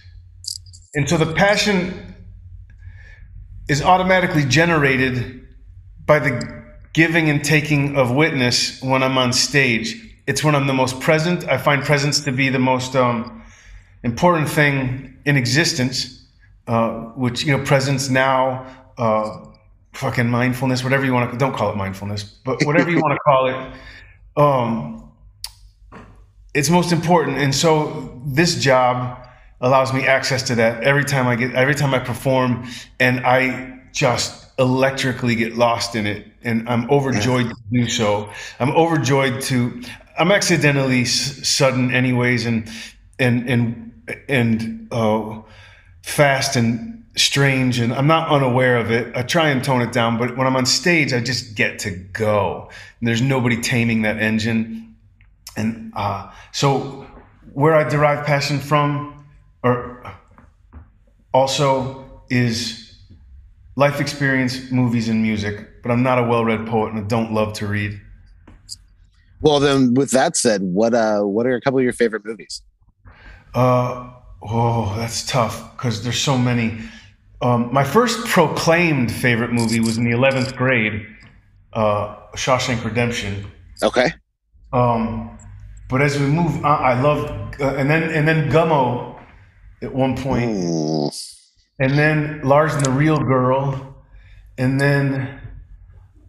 And 0.94 1.08
so 1.08 1.16
the 1.16 1.32
passion 1.34 2.14
is 3.68 3.82
automatically 3.82 4.44
generated 4.44 5.46
by 6.04 6.18
the 6.18 6.64
giving 6.92 7.28
and 7.28 7.44
taking 7.44 7.96
of 7.96 8.10
witness 8.10 8.80
when 8.82 9.02
I'm 9.02 9.18
on 9.18 9.32
stage. 9.32 10.02
It's 10.26 10.42
when 10.42 10.54
I'm 10.54 10.66
the 10.66 10.74
most 10.74 11.00
present. 11.00 11.48
I 11.48 11.58
find 11.58 11.82
presence 11.82 12.20
to 12.24 12.32
be 12.32 12.48
the 12.48 12.58
most 12.58 12.96
um, 12.96 13.42
important 14.02 14.48
thing 14.48 15.18
in 15.24 15.36
existence, 15.36 16.26
uh, 16.66 16.90
which, 17.16 17.44
you 17.44 17.56
know, 17.56 17.64
presence 17.64 18.08
now, 18.08 18.66
uh, 18.96 19.46
fucking 19.96 20.28
mindfulness, 20.28 20.84
whatever 20.84 21.04
you 21.04 21.12
want 21.12 21.32
to, 21.32 21.38
don't 21.38 21.54
call 21.54 21.72
it 21.72 21.76
mindfulness, 21.76 22.22
but 22.22 22.62
whatever 22.64 22.90
you 22.90 23.00
want 23.00 23.14
to 23.14 23.18
call 23.20 23.46
it. 23.48 23.56
Um, 24.36 25.10
it's 26.54 26.70
most 26.70 26.92
important. 26.92 27.38
And 27.38 27.54
so 27.54 28.20
this 28.26 28.60
job 28.60 29.26
allows 29.60 29.92
me 29.92 30.06
access 30.06 30.42
to 30.44 30.54
that 30.56 30.82
every 30.82 31.04
time 31.04 31.26
I 31.26 31.36
get, 31.36 31.54
every 31.54 31.74
time 31.74 31.94
I 31.94 31.98
perform 31.98 32.68
and 33.00 33.20
I 33.26 33.80
just 33.92 34.46
electrically 34.58 35.34
get 35.34 35.56
lost 35.56 35.94
in 35.96 36.06
it. 36.06 36.26
And 36.42 36.68
I'm 36.68 36.90
overjoyed 36.90 37.48
to 37.48 37.56
do 37.72 37.88
so. 37.88 38.30
I'm 38.60 38.70
overjoyed 38.70 39.40
to, 39.42 39.82
I'm 40.18 40.30
accidentally 40.30 41.04
sudden 41.06 41.92
anyways. 41.94 42.46
And, 42.46 42.70
and, 43.18 43.48
and, 43.48 43.92
and, 44.28 44.88
uh, 44.90 45.40
fast 46.02 46.54
and 46.54 46.95
strange 47.16 47.78
and 47.78 47.92
I'm 47.92 48.06
not 48.06 48.28
unaware 48.28 48.76
of 48.76 48.90
it. 48.90 49.16
I 49.16 49.22
try 49.22 49.50
and 49.50 49.64
tone 49.64 49.82
it 49.82 49.92
down, 49.92 50.18
but 50.18 50.36
when 50.36 50.46
I'm 50.46 50.56
on 50.56 50.66
stage, 50.66 51.12
I 51.12 51.20
just 51.20 51.54
get 51.54 51.78
to 51.80 51.90
go. 51.90 52.68
And 53.00 53.08
there's 53.08 53.22
nobody 53.22 53.60
taming 53.60 54.02
that 54.02 54.18
engine 54.18 54.86
and 55.56 55.92
uh, 55.96 56.30
so, 56.52 57.06
where 57.52 57.74
I 57.74 57.88
derive 57.88 58.26
passion 58.26 58.58
from, 58.58 59.26
or 59.62 60.04
also 61.32 62.22
is 62.28 62.94
life 63.74 64.00
experience, 64.00 64.70
movies, 64.70 65.08
and 65.08 65.22
music. 65.22 65.82
But 65.82 65.92
I'm 65.92 66.02
not 66.02 66.18
a 66.18 66.24
well-read 66.24 66.66
poet, 66.66 66.92
and 66.92 67.04
I 67.04 67.06
don't 67.06 67.32
love 67.32 67.54
to 67.54 67.66
read. 67.66 68.00
Well, 69.40 69.60
then, 69.60 69.94
with 69.94 70.10
that 70.10 70.36
said, 70.36 70.62
what 70.62 70.94
uh, 70.94 71.22
what 71.22 71.46
are 71.46 71.54
a 71.54 71.60
couple 71.60 71.78
of 71.78 71.84
your 71.84 71.92
favorite 71.92 72.24
movies? 72.24 72.62
Uh, 73.54 74.10
oh, 74.42 74.94
that's 74.96 75.24
tough 75.24 75.74
because 75.76 76.02
there's 76.02 76.20
so 76.20 76.36
many. 76.36 76.80
Um, 77.42 77.72
my 77.72 77.84
first 77.84 78.26
proclaimed 78.26 79.12
favorite 79.12 79.52
movie 79.52 79.80
was 79.80 79.98
in 79.98 80.04
the 80.04 80.16
11th 80.16 80.56
grade, 80.56 81.06
uh, 81.74 82.16
Shawshank 82.34 82.82
Redemption. 82.84 83.46
Okay. 83.82 84.12
Um, 84.72 85.38
but 85.88 86.02
as 86.02 86.18
we 86.18 86.26
move, 86.26 86.56
on, 86.64 86.64
I 86.64 87.00
love, 87.00 87.30
uh, 87.60 87.74
and 87.76 87.90
then 87.90 88.04
and 88.04 88.26
then 88.26 88.50
Gummo 88.50 89.18
at 89.82 89.94
one 89.94 90.16
point, 90.16 91.14
and 91.78 91.92
then 91.92 92.40
Lars 92.42 92.74
and 92.74 92.84
the 92.84 92.90
Real 92.90 93.18
Girl, 93.18 93.94
and 94.58 94.80
then. 94.80 95.40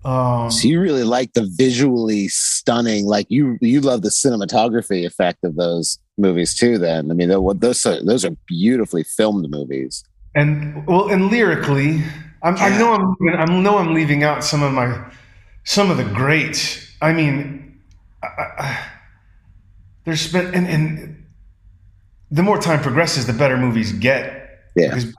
Um, 0.06 0.52
so 0.52 0.68
you 0.68 0.80
really 0.80 1.04
like 1.04 1.34
the 1.34 1.50
visually 1.58 2.28
stunning, 2.28 3.06
like 3.06 3.26
you 3.30 3.58
you 3.60 3.82
love 3.82 4.04
the 4.04 4.10
cinematography 4.10 5.06
effect 5.06 5.44
of 5.44 5.56
those 5.56 6.00
movies 6.18 6.54
too. 6.54 6.78
Then 6.78 7.10
I 7.10 7.14
mean, 7.14 7.30
those 7.30 7.86
are, 7.86 8.04
those 8.04 8.24
are 8.24 8.36
beautifully 8.48 9.04
filmed 9.04 9.50
movies. 9.50 10.04
And 10.40 10.86
well, 10.86 11.10
and 11.10 11.32
lyrically, 11.32 12.04
I'm, 12.44 12.56
yeah. 12.56 12.66
I 12.66 12.78
know 12.78 12.94
I'm 12.94 13.16
I 13.42 13.46
know 13.62 13.78
I'm 13.78 13.94
leaving 13.94 14.24
out 14.24 14.44
some 14.44 14.62
of 14.64 14.72
my 14.72 15.12
some 15.64 15.92
of 15.92 15.98
the 15.98 16.06
greats. 16.06 16.96
I 17.02 17.12
mean. 17.14 17.64
I, 18.24 18.28
I, 18.28 18.88
there's 20.06 20.32
been 20.32 20.54
and, 20.56 20.68
and 20.68 21.26
the 22.32 22.42
more 22.42 22.58
time 22.58 22.82
progresses, 22.82 23.28
the 23.28 23.34
better 23.34 23.58
movies 23.58 23.92
get. 23.92 24.72
Yeah. 24.76 24.88
Because, 24.88 25.14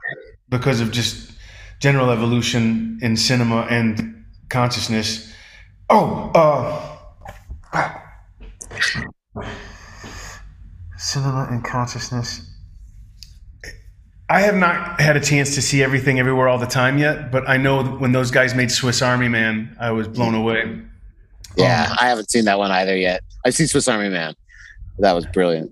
because 0.49 0.81
of 0.81 0.91
just 0.91 1.31
general 1.79 2.09
evolution 2.09 2.99
in 3.01 3.15
cinema 3.15 3.67
and 3.69 4.25
consciousness. 4.49 5.31
Oh, 5.89 6.31
uh, 6.35 6.97
cinema 10.97 11.47
and 11.49 11.63
consciousness. 11.63 12.48
I 14.29 14.41
have 14.41 14.55
not 14.55 15.01
had 15.01 15.17
a 15.17 15.19
chance 15.19 15.55
to 15.55 15.61
see 15.61 15.81
everything 15.81 16.19
everywhere 16.19 16.47
all 16.47 16.59
the 16.59 16.67
time 16.67 16.99
yet, 16.99 17.31
but 17.31 17.49
I 17.49 17.57
know 17.57 17.83
when 17.83 18.11
those 18.11 18.29
guys 18.29 18.53
made 18.53 18.71
Swiss 18.71 19.01
Army 19.01 19.27
Man, 19.27 19.75
I 19.79 19.89
was 19.91 20.07
blown 20.07 20.35
away. 20.35 20.79
Yeah, 21.57 21.87
um, 21.89 21.97
I 21.99 22.07
haven't 22.09 22.29
seen 22.29 22.45
that 22.45 22.59
one 22.59 22.69
either 22.69 22.95
yet. 22.95 23.23
I've 23.43 23.55
seen 23.55 23.65
Swiss 23.65 23.87
Army 23.87 24.09
Man. 24.09 24.35
That 24.99 25.13
was 25.13 25.25
brilliant. 25.25 25.71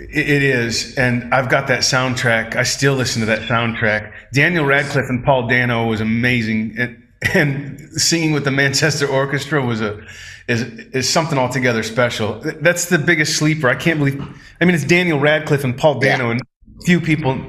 It 0.00 0.42
is, 0.42 0.96
and 0.96 1.32
I've 1.32 1.48
got 1.48 1.68
that 1.68 1.80
soundtrack. 1.80 2.56
I 2.56 2.64
still 2.64 2.94
listen 2.94 3.20
to 3.20 3.26
that 3.26 3.42
soundtrack. 3.42 4.12
Daniel 4.32 4.64
Radcliffe 4.64 5.08
and 5.08 5.24
Paul 5.24 5.46
Dano 5.46 5.86
was 5.86 6.00
amazing, 6.00 6.74
and, 6.78 7.02
and 7.34 7.80
singing 7.92 8.32
with 8.32 8.44
the 8.44 8.50
Manchester 8.50 9.06
Orchestra 9.06 9.64
was 9.64 9.80
a 9.80 10.04
is 10.48 10.62
is 10.62 11.08
something 11.08 11.38
altogether 11.38 11.84
special. 11.84 12.40
That's 12.60 12.86
the 12.86 12.98
biggest 12.98 13.36
sleeper. 13.36 13.68
I 13.68 13.76
can't 13.76 13.98
believe. 13.98 14.20
I 14.60 14.64
mean, 14.64 14.74
it's 14.74 14.84
Daniel 14.84 15.20
Radcliffe 15.20 15.62
and 15.62 15.76
Paul 15.76 16.00
Dano, 16.00 16.26
yeah. 16.26 16.30
and 16.32 16.42
few 16.84 17.00
people 17.00 17.40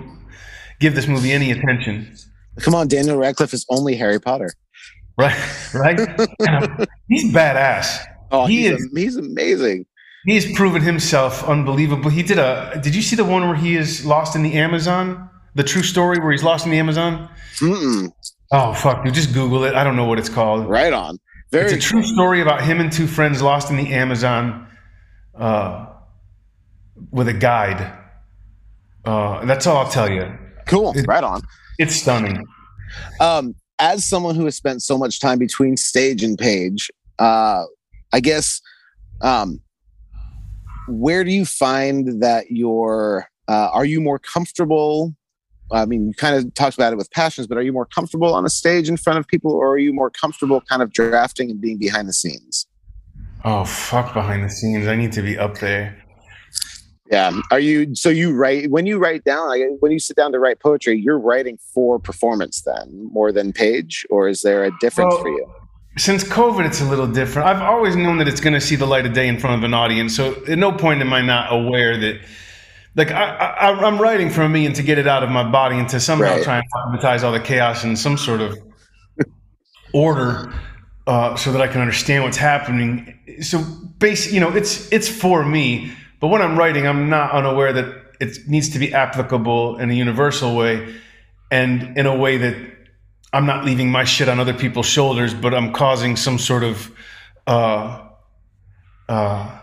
give 0.79 0.95
this 0.95 1.07
movie 1.07 1.31
any 1.31 1.51
attention. 1.51 2.15
Come 2.59 2.75
on, 2.75 2.88
Daniel 2.88 3.17
Radcliffe 3.17 3.53
is 3.53 3.65
only 3.69 3.95
Harry 3.95 4.19
Potter. 4.19 4.51
Right, 5.17 5.38
right. 5.74 6.00
he's 7.07 7.33
badass. 7.33 8.05
Oh, 8.31 8.45
he 8.45 8.63
he's, 8.63 8.79
is. 8.79 8.89
he's 8.95 9.15
amazing. 9.15 9.86
He's 10.25 10.55
proven 10.55 10.81
himself 10.81 11.43
unbelievable. 11.43 12.09
He 12.09 12.24
did 12.24 12.39
a. 12.39 12.79
Did 12.81 12.95
you 12.95 13.01
see 13.01 13.15
the 13.15 13.24
one 13.24 13.48
where 13.48 13.55
he 13.55 13.75
is 13.75 14.05
lost 14.05 14.36
in 14.36 14.43
the 14.43 14.53
Amazon? 14.53 15.29
The 15.55 15.63
true 15.63 15.83
story 15.83 16.19
where 16.19 16.31
he's 16.31 16.43
lost 16.43 16.65
in 16.65 16.71
the 16.71 16.77
Amazon. 16.77 17.29
Mm-mm. 17.55 18.12
Oh 18.51 18.74
fuck! 18.74 19.05
You 19.05 19.12
just 19.12 19.33
Google 19.33 19.63
it. 19.63 19.75
I 19.75 19.83
don't 19.83 19.95
know 19.95 20.05
what 20.05 20.19
it's 20.19 20.29
called. 20.29 20.67
Right 20.67 20.93
on. 20.93 21.17
Very. 21.51 21.65
It's 21.65 21.86
a 21.86 21.89
true 21.89 22.03
story 22.03 22.41
about 22.41 22.63
him 22.63 22.79
and 22.79 22.91
two 22.91 23.07
friends 23.07 23.41
lost 23.41 23.71
in 23.71 23.77
the 23.77 23.91
Amazon, 23.93 24.67
uh, 25.36 25.88
with 27.12 27.27
a 27.27 27.33
guide. 27.33 27.98
Uh, 29.05 29.45
that's 29.45 29.65
all 29.65 29.77
I'll 29.77 29.89
tell 29.89 30.12
you. 30.12 30.38
Cool. 30.69 30.93
Right 31.07 31.23
on. 31.23 31.41
It's 31.77 31.95
stunning. 31.95 32.45
Um, 33.19 33.55
as 33.79 34.07
someone 34.07 34.35
who 34.35 34.45
has 34.45 34.55
spent 34.55 34.81
so 34.81 34.97
much 34.97 35.19
time 35.19 35.39
between 35.39 35.77
stage 35.77 36.23
and 36.23 36.38
page, 36.38 36.91
uh, 37.17 37.63
I 38.11 38.19
guess 38.19 38.61
um, 39.21 39.61
where 40.89 41.23
do 41.23 41.31
you 41.31 41.45
find 41.45 42.21
that 42.21 42.45
you're 42.49 43.29
uh, 43.47 43.69
are 43.71 43.85
you 43.85 44.01
more 44.01 44.19
comfortable 44.19 45.15
i 45.71 45.85
mean 45.85 46.07
you 46.07 46.13
kind 46.13 46.35
of 46.35 46.51
talked 46.55 46.75
about 46.75 46.91
it 46.91 46.95
with 46.95 47.09
passions 47.11 47.45
but 47.45 47.57
are 47.57 47.61
you 47.61 47.71
more 47.71 47.85
comfortable 47.85 48.33
on 48.33 48.45
a 48.45 48.49
stage 48.49 48.89
in 48.89 48.97
front 48.97 49.19
of 49.19 49.27
people 49.27 49.51
or 49.51 49.69
are 49.69 49.77
you 49.77 49.93
more 49.93 50.09
comfortable 50.09 50.61
kind 50.61 50.81
of 50.81 50.91
drafting 50.91 51.51
and 51.51 51.61
being 51.61 51.77
behind 51.77 52.07
the 52.07 52.13
scenes 52.13 52.65
oh 53.45 53.63
fuck 53.65 54.13
behind 54.13 54.43
the 54.43 54.49
scenes 54.49 54.88
i 54.88 54.95
need 54.95 55.11
to 55.11 55.21
be 55.21 55.38
up 55.38 55.59
there 55.59 55.95
yeah 57.12 57.32
are 57.51 57.60
you 57.60 57.94
so 57.96 58.10
you 58.10 58.34
write 58.34 58.70
when 58.70 58.86
you 58.86 58.98
write 58.98 59.24
down 59.24 59.48
like, 59.48 59.62
when 59.80 59.92
you 59.92 60.00
sit 60.00 60.16
down 60.16 60.32
to 60.32 60.39
write 60.39 60.60
poetry 60.60 61.00
you're 61.00 61.20
writing 61.20 61.58
for 61.74 62.00
performance 62.00 62.62
then 62.62 63.10
more 63.12 63.32
than 63.32 63.51
page 63.51 64.06
or 64.10 64.28
is 64.28 64.42
there 64.42 64.63
a 64.63 64.72
difference 64.80 65.13
well, 65.13 65.22
for 65.22 65.30
you 65.30 65.46
since 65.98 66.24
COVID, 66.24 66.66
it's 66.66 66.82
a 66.82 66.86
little 66.86 67.08
different. 67.08 67.50
I've 67.50 67.62
always 67.62 67.96
known 67.96 68.20
that 68.20 68.28
it's 68.28 68.39
going 68.39 68.54
to 68.54 68.62
see 68.62 68.75
the 68.75 68.86
light 68.86 69.06
of 69.06 69.13
day 69.13 69.28
in 69.28 69.38
front 69.38 69.58
of 69.58 69.63
an 69.63 69.74
audience. 69.74 70.16
So 70.16 70.34
at 70.46 70.58
no 70.58 70.72
point 70.72 71.01
am 71.01 71.12
I 71.12 71.22
not 71.22 71.51
aware 71.51 71.98
that, 71.98 72.22
like, 72.96 73.12
I, 73.12 73.25
I, 73.34 73.88
am 73.88 74.00
writing 74.00 74.30
for 74.30 74.48
me 74.48 74.66
and 74.66 74.75
to 74.75 74.84
get 74.84 74.98
it 74.98 75.08
out 75.08 75.24
of 75.24 75.30
my 75.30 75.50
body 75.50 75.78
and 75.78 75.89
to 75.89 76.00
somehow 76.00 76.36
right. 76.36 76.44
try 76.44 76.58
and 76.58 76.66
advertise 76.86 77.24
all 77.24 77.34
the 77.34 77.39
chaos 77.39 77.84
in 77.84 77.96
some 77.96 78.18
sort 78.18 78.39
of 78.39 78.58
order 79.94 80.54
uh, 81.06 81.36
so 81.36 81.51
that 81.51 81.62
I 81.62 81.68
can 81.68 81.82
understand 81.82 82.24
what's 82.24 82.38
happening. 82.38 83.18
So 83.42 83.62
basically, 83.98 84.36
you 84.36 84.42
know, 84.42 84.56
it's 84.56 84.92
it's 84.92 85.10
for 85.10 85.44
me. 85.44 85.92
But 86.19 86.27
when 86.27 86.41
I'm 86.41 86.57
writing, 86.57 86.88
I'm 86.88 87.09
not 87.09 87.31
unaware 87.31 87.73
that 87.73 87.95
it 88.19 88.47
needs 88.47 88.69
to 88.69 88.79
be 88.79 88.93
applicable 88.93 89.77
in 89.77 89.89
a 89.89 89.93
universal 89.93 90.55
way 90.55 90.95
and 91.49 91.97
in 91.97 92.05
a 92.05 92.15
way 92.15 92.38
that 92.38 92.55
I'm 93.31 93.45
not 93.45 93.63
leaving 93.65 93.91
my 93.91 94.03
shit 94.03 94.27
on 94.27 94.39
other 94.39 94.53
people's 94.53 94.88
shoulders, 94.88 95.33
but 95.33 95.53
I'm 95.53 95.71
causing 95.71 96.15
some 96.15 96.38
sort 96.38 96.63
of 96.63 96.91
uh, 97.47 98.09
uh, 99.07 99.59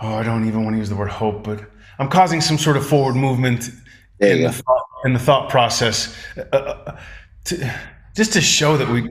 oh, 0.00 0.14
I 0.14 0.22
don't 0.22 0.46
even 0.48 0.64
want 0.64 0.74
to 0.74 0.78
use 0.78 0.88
the 0.88 0.96
word 0.96 1.10
hope, 1.10 1.44
but 1.44 1.62
I'm 1.98 2.08
causing 2.08 2.40
some 2.40 2.58
sort 2.58 2.76
of 2.76 2.86
forward 2.86 3.14
movement 3.14 3.70
in 4.18 4.42
the, 4.42 4.52
thought, 4.52 4.86
in 5.04 5.12
the 5.12 5.18
thought 5.18 5.50
process, 5.50 6.16
uh, 6.36 6.56
uh, 6.56 7.00
to, 7.44 7.74
just 8.16 8.32
to 8.32 8.40
show 8.40 8.76
that 8.76 8.88
we, 8.88 9.08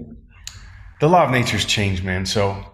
the 1.00 1.08
law 1.08 1.26
of 1.26 1.32
nature's 1.32 1.66
changed, 1.66 2.04
man. 2.04 2.26
So 2.26 2.66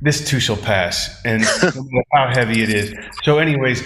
this 0.00 0.26
too 0.26 0.40
shall 0.40 0.56
pass, 0.56 1.20
and 1.24 1.42
how 2.12 2.28
heavy 2.28 2.62
it 2.62 2.70
is. 2.70 2.94
So, 3.24 3.38
anyways, 3.38 3.82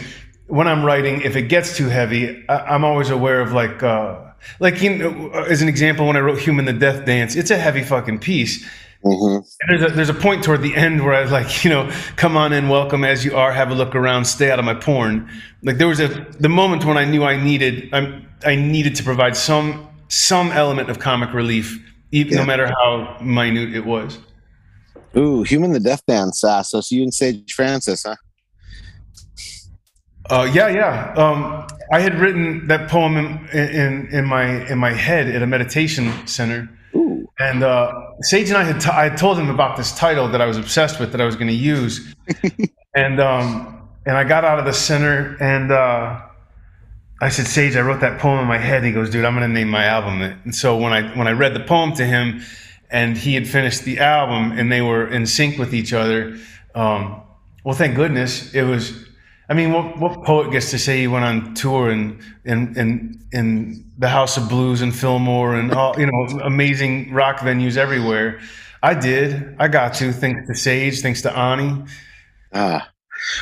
when 0.47 0.69
I'm 0.69 0.85
writing, 0.85 1.23
if 1.23 1.37
it 1.37 1.43
gets 1.43 1.77
too 1.77 1.89
heavy, 1.89 2.45
I, 2.49 2.75
I'm 2.75 2.85
always 2.85 3.11
aware 3.11 3.41
of 3.41 3.53
like, 3.53 3.83
uh, 3.83 4.19
like 4.61 4.83
you 4.83 4.97
know, 4.99 5.31
as 5.31 5.63
an 5.63 5.69
example, 5.69 6.07
when 6.07 6.17
I 6.17 6.21
wrote 6.21 6.39
"Human 6.39 6.65
the 6.65 6.73
Death 6.73 7.07
Dance," 7.07 7.37
it's 7.37 7.51
a 7.51 7.59
heavy 7.59 7.83
fucking 7.83 8.19
piece. 8.19 8.65
Mhm. 9.05 9.45
There's 9.69 9.83
a, 9.83 9.95
there's 9.95 10.09
a 10.09 10.15
point 10.15 10.45
toward 10.45 10.63
the 10.63 10.77
end 10.77 11.05
where 11.05 11.15
I 11.15 11.23
was 11.23 11.33
like, 11.33 11.65
you 11.65 11.71
know, 11.71 11.91
come 12.17 12.37
on 12.37 12.53
in, 12.53 12.69
welcome 12.69 13.05
as 13.05 13.25
you 13.25 13.37
are, 13.37 13.53
have 13.53 13.71
a 13.71 13.75
look 13.75 13.97
around, 13.97 14.27
stay 14.27 14.51
out 14.51 14.59
of 14.61 14.65
my 14.65 14.75
porn. 14.75 15.29
Like 15.63 15.79
there 15.79 15.89
was 15.89 15.99
a 16.01 16.09
the 16.39 16.49
moment 16.49 16.85
when 16.85 16.97
I 16.97 17.05
knew 17.05 17.25
I 17.25 17.43
needed 17.43 17.93
I 17.93 18.23
I 18.45 18.55
needed 18.55 18.95
to 18.97 19.03
provide 19.03 19.37
some 19.37 19.89
some 20.09 20.53
element 20.53 20.89
of 20.91 20.99
comic 20.99 21.33
relief, 21.33 21.81
even 22.13 22.37
no 22.37 22.45
matter 22.45 22.67
how 22.67 23.19
minute 23.21 23.75
it 23.75 23.85
was. 23.85 24.19
Ooh, 25.17 25.43
Human 25.43 25.73
the 25.73 25.81
Death 25.81 26.03
Dance. 26.07 26.43
Uh, 26.43 26.63
so 26.63 26.79
it's 26.79 26.91
you 26.91 27.03
and 27.03 27.13
Sage 27.13 27.53
Francis, 27.53 28.05
huh? 28.05 28.17
Uh, 30.31 30.51
yeah, 30.53 30.69
yeah. 30.69 31.13
Um, 31.15 31.67
I 31.93 32.01
had 32.01 32.19
written 32.19 32.67
that 32.69 32.89
poem 32.89 33.17
in, 33.17 33.49
in 33.53 34.09
in 34.13 34.25
my 34.25 34.67
in 34.71 34.79
my 34.79 34.93
head 34.93 35.29
at 35.29 35.43
a 35.43 35.47
meditation 35.47 36.11
center. 36.27 36.69
Ooh. 36.95 37.29
And 37.39 37.63
uh, 37.63 37.93
Sage 38.21 38.49
and 38.49 38.57
I 38.57 38.63
had, 38.63 38.81
t- 38.81 38.91
I 38.91 39.09
had 39.09 39.19
told 39.19 39.39
him 39.39 39.51
about 39.51 39.77
this 39.77 39.97
title 39.97 40.29
that 40.29 40.41
I 40.41 40.47
was 40.47 40.57
obsessed 40.57 41.01
with 41.01 41.13
that 41.13 41.21
I 41.21 41.25
was 41.25 41.35
going 41.35 41.49
to 41.49 41.55
use, 41.55 42.15
and 42.95 43.21
um, 43.21 43.89
and 44.07 44.17
I 44.17 44.25
got 44.25 44.45
out 44.45 44.59
of 44.59 44.65
the 44.65 44.73
center 44.73 45.37
and 45.41 45.71
uh, 45.71 46.21
I 47.23 47.29
said, 47.29 47.47
Sage, 47.47 47.77
I 47.77 47.81
wrote 47.83 48.01
that 48.01 48.19
poem 48.19 48.41
in 48.41 48.47
my 48.47 48.59
head. 48.59 48.83
He 48.83 48.91
goes, 48.91 49.09
Dude, 49.09 49.25
I'm 49.25 49.35
going 49.37 49.49
to 49.49 49.53
name 49.53 49.69
my 49.69 49.85
album 49.85 50.23
it. 50.23 50.37
And 50.45 50.55
so 50.55 50.77
when 50.77 50.93
I 50.93 51.17
when 51.17 51.29
I 51.29 51.33
read 51.33 51.55
the 51.55 51.61
poem 51.61 51.93
to 51.95 52.05
him, 52.05 52.43
and 52.93 53.17
he 53.17 53.35
had 53.35 53.49
finished 53.49 53.85
the 53.85 53.99
album, 53.99 54.53
and 54.53 54.71
they 54.71 54.83
were 54.83 55.09
in 55.09 55.27
sync 55.27 55.59
with 55.59 55.75
each 55.75 55.93
other. 55.93 56.37
Um, 56.75 57.23
well, 57.65 57.75
thank 57.75 57.97
goodness 57.97 58.55
it 58.55 58.63
was. 58.63 58.93
I 59.49 59.55
mean, 59.55 59.73
what, 59.73 59.99
what 59.99 60.25
poet 60.25 60.53
gets 60.53 60.71
to 60.71 60.79
say 60.79 61.01
he 61.01 61.09
went 61.09 61.25
on 61.25 61.55
tour 61.55 61.91
and 61.91 62.21
in 62.45 62.77
in 62.79 63.21
in 63.33 63.91
the 63.99 64.09
House 64.09 64.37
of 64.37 64.49
Blues 64.49 64.83
and 64.83 64.95
Fillmore 64.95 65.55
and 65.55 65.73
all 65.73 65.99
you 65.99 66.07
know 66.07 66.41
amazing 66.41 67.13
rock 67.13 67.39
venues 67.39 67.77
everywhere? 67.77 68.41
I 68.83 68.95
did. 68.95 69.57
I 69.59 69.69
got 69.69 69.95
to. 69.95 70.13
Thanks 70.13 70.47
to 70.49 70.55
Sage. 70.55 71.01
Thanks 71.01 71.23
to 71.23 71.37
Ani. 71.37 71.85
Ah. 72.53 72.89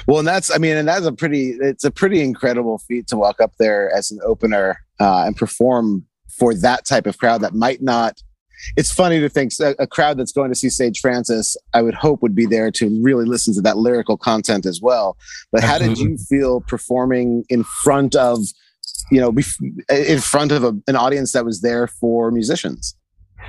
Well, 0.07 0.19
and 0.19 0.28
that's 0.28 0.54
I 0.54 0.59
mean, 0.59 0.76
and 0.76 0.87
that's 0.87 1.07
a 1.07 1.12
pretty 1.12 1.57
it's 1.61 1.85
a 1.85 1.90
pretty 1.90 2.21
incredible 2.21 2.78
feat 2.78 3.09
to 3.09 3.16
walk 3.16 3.40
up 3.40 3.52
there 3.59 3.90
as 3.90 4.11
an 4.11 4.21
opener 4.25 4.85
uh, 5.00 5.25
and 5.26 5.37
perform 5.37 6.07
for 6.28 6.54
that 6.54 6.85
type 6.87 7.07
of 7.07 7.19
crowd 7.19 7.40
that 7.40 7.54
might 7.54 7.83
not. 7.83 8.23
It's 8.76 8.93
funny 8.93 9.21
to 9.21 9.29
think 9.29 9.52
a, 9.61 9.75
a 9.79 9.87
crowd 9.87 10.19
that's 10.19 10.33
going 10.33 10.50
to 10.50 10.55
see 10.55 10.69
Sage 10.69 11.00
Francis, 11.00 11.57
I 11.75 11.83
would 11.83 11.95
hope, 11.95 12.23
would 12.23 12.35
be 12.35 12.47
there 12.47 12.71
to 12.73 13.00
really 13.02 13.25
listen 13.25 13.55
to 13.55 13.61
that 13.62 13.76
lyrical 13.76 14.17
content 14.17 14.67
as 14.67 14.81
well. 14.81 15.17
But 15.52 15.62
how 15.62 15.79
did 15.79 15.99
you 15.99 16.17
feel 16.17 16.61
performing 16.61 17.45
in 17.49 17.64
front 17.64 18.14
of, 18.14 18.38
you 19.11 19.21
know, 19.21 19.35
in 19.88 20.21
front 20.21 20.52
of 20.52 20.64
a, 20.64 20.76
an 20.87 20.97
audience 20.97 21.33
that 21.33 21.45
was 21.45 21.61
there 21.61 21.87
for 21.87 22.31
musicians? 22.31 22.97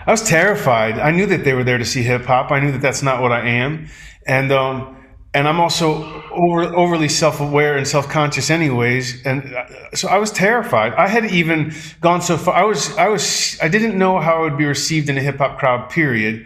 I 0.06 0.12
was 0.12 0.24
terrified. 0.24 0.98
I 0.98 1.12
knew 1.12 1.26
that 1.28 1.44
they 1.44 1.54
were 1.54 1.64
there 1.64 1.78
to 1.78 1.86
see 1.86 2.02
hip 2.02 2.26
hop. 2.26 2.52
I 2.52 2.60
knew 2.60 2.72
that 2.72 2.82
that's 2.82 3.04
not 3.04 3.22
what 3.22 3.32
I 3.32 3.48
am, 3.48 3.88
and 4.26 4.52
um, 4.52 4.98
and 5.34 5.48
I'm 5.48 5.60
also 5.60 6.24
over, 6.32 6.64
overly 6.76 7.08
self 7.08 7.40
aware 7.40 7.78
and 7.78 7.88
self 7.88 8.10
conscious, 8.10 8.50
anyways. 8.50 9.26
And 9.26 9.54
uh, 9.54 9.66
so 9.94 10.10
I 10.10 10.18
was 10.18 10.32
terrified. 10.32 10.94
I 10.94 11.08
had 11.08 11.26
even 11.26 11.74
gone 12.02 12.22
so 12.22 12.38
far. 12.38 12.56
I 12.56 12.64
was 12.64 12.96
I 12.98 13.08
was 13.08 13.58
I 13.62 13.70
didn't 13.70 13.98
know 13.98 14.20
how 14.20 14.40
I 14.40 14.42
would 14.42 14.58
be 14.58 14.66
received 14.66 15.10
in 15.10 15.18
a 15.18 15.22
hip 15.22 15.38
hop 15.38 15.58
crowd. 15.58 15.90
Period. 15.90 16.46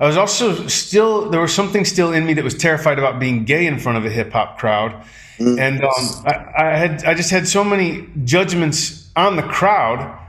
I 0.00 0.06
was 0.06 0.16
also 0.16 0.66
still 0.66 1.30
there 1.30 1.40
was 1.40 1.54
something 1.54 1.84
still 1.84 2.12
in 2.12 2.26
me 2.26 2.34
that 2.34 2.42
was 2.42 2.54
terrified 2.54 2.98
about 2.98 3.20
being 3.20 3.44
gay 3.44 3.66
in 3.66 3.78
front 3.78 3.98
of 3.98 4.04
a 4.04 4.10
hip 4.10 4.32
hop 4.32 4.58
crowd, 4.58 4.92
and 5.38 5.84
um, 5.84 5.92
I, 6.26 6.52
I 6.56 6.76
had 6.76 7.04
I 7.04 7.14
just 7.14 7.30
had 7.30 7.46
so 7.46 7.62
many 7.62 8.08
judgments 8.24 9.10
on 9.14 9.36
the 9.36 9.44
crowd. 9.44 10.20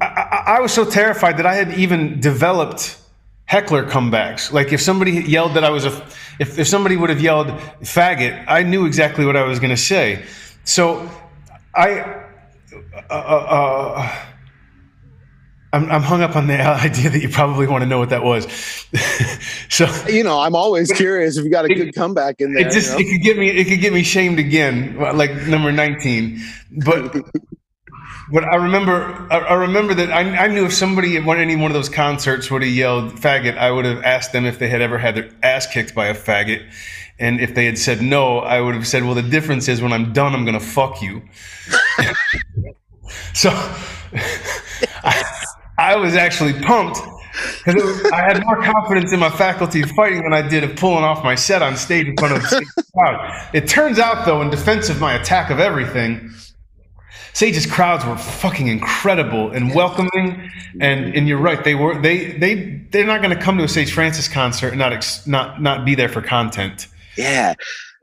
I, 0.00 0.06
I, 0.06 0.44
I 0.56 0.60
was 0.60 0.72
so 0.72 0.88
terrified 0.88 1.36
that 1.36 1.44
I 1.44 1.54
had 1.54 1.74
even 1.74 2.18
developed 2.20 2.96
heckler 3.46 3.84
comebacks. 3.84 4.52
Like 4.52 4.72
if 4.72 4.80
somebody 4.80 5.12
yelled 5.12 5.54
that 5.54 5.64
I 5.64 5.70
was 5.70 5.84
a, 5.84 5.90
if, 6.38 6.58
if 6.58 6.68
somebody 6.68 6.96
would 6.96 7.10
have 7.10 7.20
yelled 7.20 7.48
faggot, 7.82 8.44
I 8.48 8.62
knew 8.62 8.86
exactly 8.86 9.24
what 9.24 9.36
I 9.36 9.44
was 9.44 9.58
going 9.58 9.70
to 9.70 9.76
say. 9.76 10.24
So 10.64 11.08
I, 11.74 12.00
uh, 13.10 13.14
uh, 13.14 14.24
I'm, 15.74 15.90
I'm 15.90 16.02
hung 16.02 16.22
up 16.22 16.36
on 16.36 16.46
the 16.46 16.60
idea 16.60 17.10
that 17.10 17.20
you 17.20 17.28
probably 17.28 17.66
want 17.66 17.82
to 17.82 17.86
know 17.86 17.98
what 17.98 18.10
that 18.10 18.22
was. 18.22 18.46
so 19.68 19.86
You 20.08 20.22
know, 20.22 20.38
I'm 20.38 20.54
always 20.54 20.90
curious 20.92 21.36
if 21.36 21.44
you 21.44 21.50
got 21.50 21.64
a 21.64 21.68
good 21.68 21.94
comeback 21.94 22.36
in 22.38 22.54
there. 22.54 22.66
it 22.66 22.72
just 22.72 22.98
you 22.98 23.04
know? 23.04 23.10
it 23.10 23.12
could 23.12 23.22
get 23.22 23.38
me 23.38 23.48
it 23.50 23.64
could 23.66 23.80
get 23.80 23.92
me 23.92 24.04
shamed 24.04 24.38
again, 24.38 24.96
like 24.96 25.34
number 25.46 25.72
nineteen. 25.72 26.40
But 26.84 27.14
but 28.32 28.44
I 28.44 28.56
remember 28.56 29.26
I, 29.30 29.54
remember 29.54 29.94
that 29.94 30.10
I, 30.10 30.20
I 30.44 30.46
knew 30.48 30.64
if 30.64 30.72
somebody 30.72 31.16
at 31.16 31.26
any 31.26 31.56
one 31.56 31.70
of 31.70 31.74
those 31.74 31.88
concerts 31.88 32.50
would 32.50 32.62
have 32.62 32.70
yelled 32.70 33.12
faggot, 33.14 33.56
I 33.58 33.70
would 33.70 33.84
have 33.84 34.02
asked 34.02 34.32
them 34.32 34.46
if 34.46 34.58
they 34.58 34.68
had 34.68 34.80
ever 34.80 34.98
had 34.98 35.14
their 35.14 35.30
ass 35.42 35.66
kicked 35.66 35.94
by 35.94 36.06
a 36.06 36.14
faggot. 36.14 36.66
And 37.18 37.40
if 37.40 37.54
they 37.54 37.64
had 37.66 37.78
said 37.78 38.02
no, 38.02 38.38
I 38.38 38.60
would 38.60 38.74
have 38.74 38.86
said, 38.86 39.04
Well, 39.04 39.14
the 39.14 39.22
difference 39.22 39.68
is 39.68 39.80
when 39.82 39.92
I'm 39.92 40.12
done, 40.12 40.34
I'm 40.34 40.44
gonna 40.44 40.60
fuck 40.60 41.02
you. 41.02 41.22
so 43.34 43.50
I, 45.04 45.34
I 45.78 45.96
was 45.96 46.14
actually 46.14 46.54
pumped 46.60 47.00
because 47.64 48.10
I 48.12 48.20
had 48.20 48.44
more 48.44 48.62
confidence 48.62 49.12
in 49.12 49.20
my 49.20 49.30
faculty 49.30 49.82
of 49.82 49.90
fighting 49.90 50.22
than 50.22 50.32
I 50.32 50.46
did 50.46 50.64
of 50.64 50.76
pulling 50.76 51.04
off 51.04 51.24
my 51.24 51.34
set 51.34 51.62
on 51.62 51.76
stage 51.76 52.06
in 52.06 52.16
front 52.16 52.36
of 52.36 52.46
stage 52.46 52.66
crowd. 52.92 53.48
It 53.52 53.66
turns 53.66 53.98
out, 53.98 54.24
though, 54.24 54.40
in 54.42 54.50
defense 54.50 54.88
of 54.88 55.00
my 55.00 55.14
attack 55.14 55.50
of 55.50 55.58
everything, 55.58 56.30
Sage's 57.34 57.66
crowds 57.66 58.04
were 58.06 58.16
fucking 58.16 58.68
incredible 58.68 59.50
and 59.50 59.74
welcoming, 59.74 60.50
and 60.80 61.14
and 61.14 61.28
you're 61.28 61.38
right, 61.40 61.62
they 61.64 61.74
were 61.74 62.00
they 62.00 62.32
they 62.38 62.54
they're 62.90 63.06
not 63.06 63.20
going 63.22 63.36
to 63.36 63.42
come 63.42 63.58
to 63.58 63.64
a 63.64 63.68
Sage 63.68 63.92
Francis 63.92 64.28
concert 64.28 64.68
and 64.68 64.78
not 64.78 64.92
ex, 64.92 65.26
not 65.26 65.60
not 65.60 65.84
be 65.84 65.94
there 65.94 66.08
for 66.08 66.22
content. 66.22 66.86
yeah. 67.16 67.54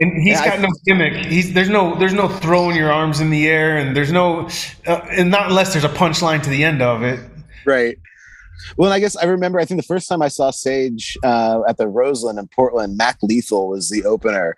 And 0.02 0.22
he's 0.24 0.34
Yeah, 0.34 0.42
I- 0.42 0.50
got 0.50 0.60
no 0.62 0.70
gimmick. 0.86 1.14
He's 1.28 1.54
there's 1.54 1.70
no 1.70 1.96
there's 1.96 2.14
no 2.14 2.28
throwing 2.28 2.76
your 2.76 2.92
arms 2.92 3.20
in 3.22 3.30
the 3.30 3.48
air, 3.48 3.78
and 3.78 3.96
there's 3.96 4.12
no 4.12 4.50
uh, 4.88 5.00
and 5.12 5.30
not 5.32 5.48
unless 5.48 5.72
there's 5.74 5.86
a 5.86 5.90
punchline 5.90 6.42
to 6.44 6.50
the 6.50 6.64
end 6.64 6.82
of 6.82 7.02
it. 7.04 7.20
Right. 7.66 7.98
Well, 8.78 8.92
I 8.92 9.00
guess 9.00 9.16
I 9.16 9.26
remember. 9.26 9.60
I 9.60 9.66
think 9.66 9.80
the 9.80 9.88
first 9.88 10.08
time 10.08 10.22
I 10.22 10.28
saw 10.28 10.52
Sage 10.52 11.18
uh, 11.24 11.62
at 11.68 11.78
the 11.78 11.88
Roseland 11.88 12.40
in 12.40 12.48
Portland, 12.48 12.98
Mac 12.98 13.18
Lethal 13.22 13.68
was 13.68 13.90
the 13.90 14.04
opener, 14.06 14.56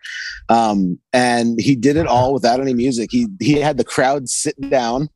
um, 0.49 0.99
and 1.11 1.59
he 1.59 1.75
did 1.75 1.97
it 1.97 2.07
all 2.07 2.33
without 2.33 2.59
any 2.59 2.73
music. 2.73 3.09
He 3.11 3.27
he 3.39 3.53
had 3.59 3.77
the 3.77 3.83
crowd 3.83 4.29
sit 4.29 4.55
down, 4.69 5.09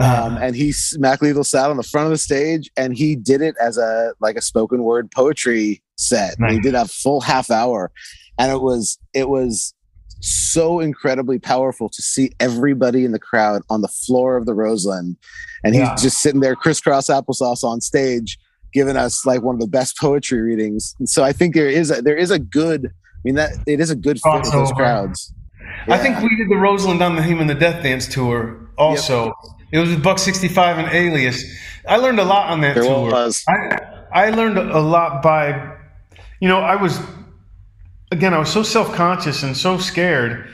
um, 0.00 0.36
and 0.36 0.56
he 0.56 0.72
Mac 0.98 1.22
Lethal 1.22 1.44
sat 1.44 1.70
on 1.70 1.76
the 1.76 1.82
front 1.82 2.06
of 2.06 2.10
the 2.10 2.18
stage, 2.18 2.70
and 2.76 2.96
he 2.96 3.16
did 3.16 3.40
it 3.40 3.54
as 3.60 3.78
a 3.78 4.12
like 4.20 4.36
a 4.36 4.42
spoken 4.42 4.82
word 4.82 5.10
poetry 5.10 5.82
set. 5.96 6.36
And 6.38 6.50
He 6.50 6.60
did 6.60 6.74
a 6.74 6.86
full 6.86 7.20
half 7.20 7.50
hour, 7.50 7.90
and 8.38 8.52
it 8.52 8.60
was 8.60 8.98
it 9.14 9.28
was 9.28 9.74
so 10.20 10.80
incredibly 10.80 11.38
powerful 11.38 11.88
to 11.88 12.02
see 12.02 12.30
everybody 12.40 13.04
in 13.04 13.12
the 13.12 13.18
crowd 13.18 13.62
on 13.70 13.82
the 13.82 13.88
floor 13.88 14.36
of 14.36 14.46
the 14.46 14.54
Roseland, 14.54 15.16
and 15.64 15.74
he's 15.74 15.82
Yeah. 15.84 15.94
just 15.96 16.18
sitting 16.18 16.40
there 16.40 16.56
crisscross 16.56 17.08
applesauce 17.08 17.62
on 17.64 17.80
stage, 17.80 18.38
giving 18.72 18.96
us 18.96 19.24
like 19.26 19.42
one 19.42 19.54
of 19.54 19.60
the 19.60 19.66
best 19.66 19.96
poetry 19.98 20.40
readings. 20.40 20.94
And 20.98 21.08
so 21.08 21.22
I 21.24 21.32
think 21.32 21.54
there 21.54 21.68
is 21.68 21.90
a, 21.90 22.02
there 22.02 22.16
is 22.16 22.30
a 22.30 22.38
good. 22.38 22.86
I 22.86 23.18
mean 23.24 23.34
that 23.36 23.52
it 23.66 23.80
is 23.80 23.90
a 23.90 23.96
good 23.96 24.20
fit 24.20 24.34
with 24.42 24.52
those 24.52 24.70
crowds. 24.72 25.32
I 25.88 25.98
think 25.98 26.20
we 26.20 26.28
did 26.36 26.48
the 26.48 26.56
Roseland 26.56 27.02
on 27.02 27.16
the 27.16 27.22
Human 27.22 27.46
the 27.48 27.54
Death 27.54 27.82
Dance 27.82 28.06
tour 28.06 28.70
also. 28.78 29.32
It 29.72 29.78
was 29.80 29.90
with 29.90 30.02
Buck 30.02 30.18
65 30.20 30.78
and 30.78 30.88
Alias. 30.92 31.44
I 31.88 31.96
learned 31.96 32.20
a 32.20 32.24
lot 32.24 32.50
on 32.50 32.60
that 32.60 32.74
There 32.76 32.84
tour. 32.84 33.10
was. 33.10 33.44
I, 33.48 33.78
I 34.12 34.30
learned 34.30 34.58
a 34.58 34.78
lot 34.80 35.22
by, 35.22 35.72
you 36.40 36.48
know, 36.48 36.60
I 36.60 36.76
was, 36.76 37.00
again, 38.10 38.34
I 38.34 38.38
was 38.38 38.52
so 38.52 38.62
self 38.62 38.94
conscious 38.94 39.42
and 39.42 39.56
so 39.56 39.78
scared. 39.78 40.52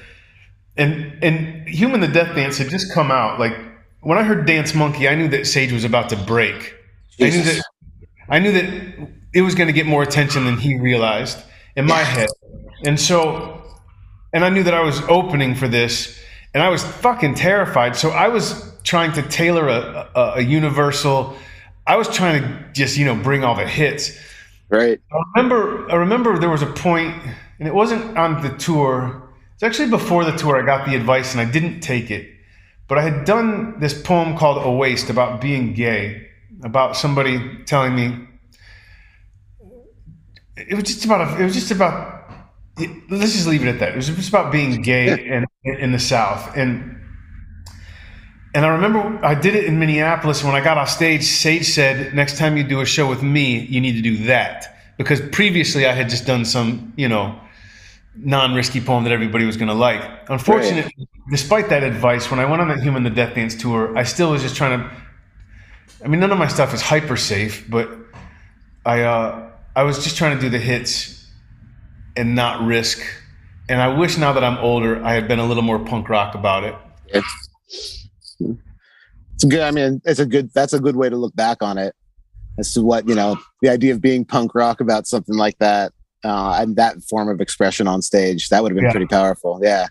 And, 0.76 1.22
and 1.22 1.68
Human 1.68 2.00
the 2.00 2.08
Death 2.08 2.34
Dance 2.34 2.56
had 2.56 2.70
just 2.70 2.92
come 2.92 3.10
out. 3.10 3.38
Like, 3.38 3.54
when 4.00 4.18
I 4.18 4.22
heard 4.22 4.46
Dance 4.46 4.74
Monkey, 4.74 5.08
I 5.08 5.14
knew 5.14 5.28
that 5.28 5.46
Sage 5.46 5.72
was 5.72 5.84
about 5.84 6.08
to 6.10 6.16
break. 6.16 6.74
I 7.20 7.30
knew 7.30 7.42
that 7.42 7.62
I 8.28 8.38
knew 8.38 8.52
that 8.52 9.08
it 9.34 9.42
was 9.42 9.54
going 9.54 9.66
to 9.66 9.72
get 9.72 9.86
more 9.86 10.02
attention 10.02 10.44
than 10.44 10.56
he 10.56 10.78
realized 10.78 11.38
in 11.76 11.86
my 11.86 11.98
head. 11.98 12.28
And 12.84 12.98
so, 12.98 13.62
and 14.32 14.44
I 14.44 14.48
knew 14.48 14.62
that 14.62 14.74
I 14.74 14.80
was 14.80 15.00
opening 15.02 15.54
for 15.54 15.68
this, 15.68 16.18
and 16.54 16.62
I 16.62 16.68
was 16.68 16.82
fucking 16.82 17.34
terrified. 17.34 17.94
So 17.96 18.10
I 18.10 18.28
was 18.28 18.72
trying 18.82 19.12
to 19.12 19.22
tailor 19.22 19.68
a, 19.68 20.10
a, 20.14 20.32
a 20.36 20.40
universal. 20.40 21.36
I 21.86 21.96
was 21.96 22.08
trying 22.08 22.42
to 22.42 22.72
just 22.72 22.96
you 22.96 23.04
know 23.04 23.14
bring 23.14 23.44
all 23.44 23.54
the 23.54 23.66
hits. 23.66 24.18
Right. 24.78 25.00
I 25.12 25.22
remember, 25.36 25.90
I 25.90 25.96
remember 25.96 26.38
there 26.38 26.50
was 26.50 26.62
a 26.62 26.66
point 26.66 27.14
and 27.58 27.68
it 27.68 27.74
wasn't 27.74 28.16
on 28.16 28.42
the 28.42 28.50
tour. 28.56 29.22
It's 29.54 29.62
actually 29.62 29.90
before 29.90 30.24
the 30.24 30.32
tour. 30.32 30.60
I 30.60 30.66
got 30.66 30.86
the 30.86 30.96
advice 30.96 31.32
and 31.32 31.40
I 31.40 31.50
didn't 31.50 31.80
take 31.80 32.10
it. 32.10 32.28
But 32.88 32.98
I 32.98 33.02
had 33.02 33.24
done 33.24 33.78
this 33.80 34.00
poem 34.00 34.36
called 34.36 34.66
"A 34.66 34.70
Waste" 34.70 35.08
about 35.08 35.40
being 35.40 35.72
gay, 35.72 36.28
about 36.62 36.96
somebody 36.96 37.64
telling 37.64 37.94
me. 37.94 38.28
It 40.56 40.74
was 40.74 40.84
just 40.84 41.04
about. 41.04 41.20
A, 41.20 41.40
it 41.40 41.44
was 41.44 41.54
just 41.54 41.70
about. 41.70 42.30
Let's 43.08 43.32
just 43.32 43.46
leave 43.46 43.64
it 43.64 43.68
at 43.68 43.78
that. 43.78 43.92
It 43.92 43.96
was 43.96 44.08
just 44.08 44.28
about 44.28 44.52
being 44.52 44.82
gay 44.82 45.26
in, 45.26 45.46
in 45.64 45.92
the 45.92 45.98
South, 45.98 46.54
and 46.56 47.01
and 48.54 48.66
I 48.66 48.68
remember 48.68 49.24
I 49.24 49.34
did 49.34 49.54
it 49.54 49.64
in 49.64 49.78
Minneapolis. 49.78 50.44
When 50.44 50.54
I 50.54 50.60
got 50.60 50.76
off 50.76 50.90
stage, 50.90 51.24
Sage 51.24 51.66
said, 51.66 52.14
"Next 52.14 52.38
time 52.38 52.56
you 52.56 52.64
do 52.64 52.80
a 52.80 52.86
show 52.86 53.08
with 53.08 53.22
me, 53.22 53.60
you 53.60 53.80
need 53.80 53.92
to 53.94 54.02
do 54.02 54.24
that." 54.26 54.76
Because 54.98 55.20
previously 55.20 55.86
I 55.86 55.92
had 55.92 56.10
just 56.10 56.26
done 56.26 56.44
some, 56.44 56.92
you 56.96 57.08
know, 57.08 57.38
non-risky 58.14 58.80
poem 58.80 59.04
that 59.04 59.12
everybody 59.12 59.46
was 59.46 59.56
going 59.56 59.68
to 59.68 59.74
like. 59.74 60.02
Unfortunately, 60.28 60.92
right. 60.98 61.08
despite 61.30 61.70
that 61.70 61.82
advice, 61.82 62.30
when 62.30 62.40
I 62.40 62.44
went 62.44 62.60
on 62.60 62.68
that 62.68 62.80
Human 62.82 63.02
the 63.02 63.10
Death 63.10 63.34
Dance 63.34 63.54
tour, 63.54 63.96
I 63.96 64.02
still 64.02 64.30
was 64.30 64.42
just 64.42 64.54
trying 64.54 64.80
to. 64.80 64.90
I 66.04 66.08
mean, 66.08 66.20
none 66.20 66.30
of 66.30 66.38
my 66.38 66.48
stuff 66.48 66.74
is 66.74 66.82
hyper 66.82 67.16
safe, 67.16 67.64
but 67.70 67.88
I 68.84 69.02
uh, 69.02 69.50
I 69.74 69.84
was 69.84 70.04
just 70.04 70.16
trying 70.16 70.36
to 70.36 70.40
do 70.40 70.50
the 70.50 70.58
hits 70.58 71.26
and 72.16 72.34
not 72.34 72.64
risk. 72.66 73.00
And 73.68 73.80
I 73.80 73.88
wish 73.88 74.18
now 74.18 74.34
that 74.34 74.44
I'm 74.44 74.58
older, 74.58 75.02
I 75.02 75.14
had 75.14 75.26
been 75.26 75.38
a 75.38 75.46
little 75.46 75.62
more 75.62 75.78
punk 75.78 76.10
rock 76.10 76.34
about 76.34 76.64
it. 76.64 76.74
It's 79.42 79.50
good. 79.50 79.62
I 79.62 79.70
mean, 79.72 80.00
it's 80.04 80.20
a 80.20 80.26
good. 80.26 80.52
That's 80.54 80.72
a 80.72 80.80
good 80.80 80.96
way 80.96 81.08
to 81.08 81.16
look 81.16 81.34
back 81.34 81.62
on 81.62 81.78
it 81.78 81.94
as 82.58 82.72
to 82.74 82.82
what 82.82 83.08
you 83.08 83.14
know. 83.14 83.36
The 83.60 83.68
idea 83.68 83.92
of 83.92 84.00
being 84.00 84.24
punk 84.24 84.54
rock 84.54 84.80
about 84.80 85.06
something 85.06 85.36
like 85.36 85.58
that 85.58 85.92
uh, 86.24 86.58
and 86.60 86.76
that 86.76 87.02
form 87.02 87.28
of 87.28 87.40
expression 87.40 87.88
on 87.88 88.02
stage 88.02 88.48
that 88.50 88.62
would 88.62 88.70
have 88.70 88.76
been 88.76 88.84
yeah. 88.84 88.92
pretty 88.92 89.06
powerful. 89.06 89.60
Yeah. 89.62 89.88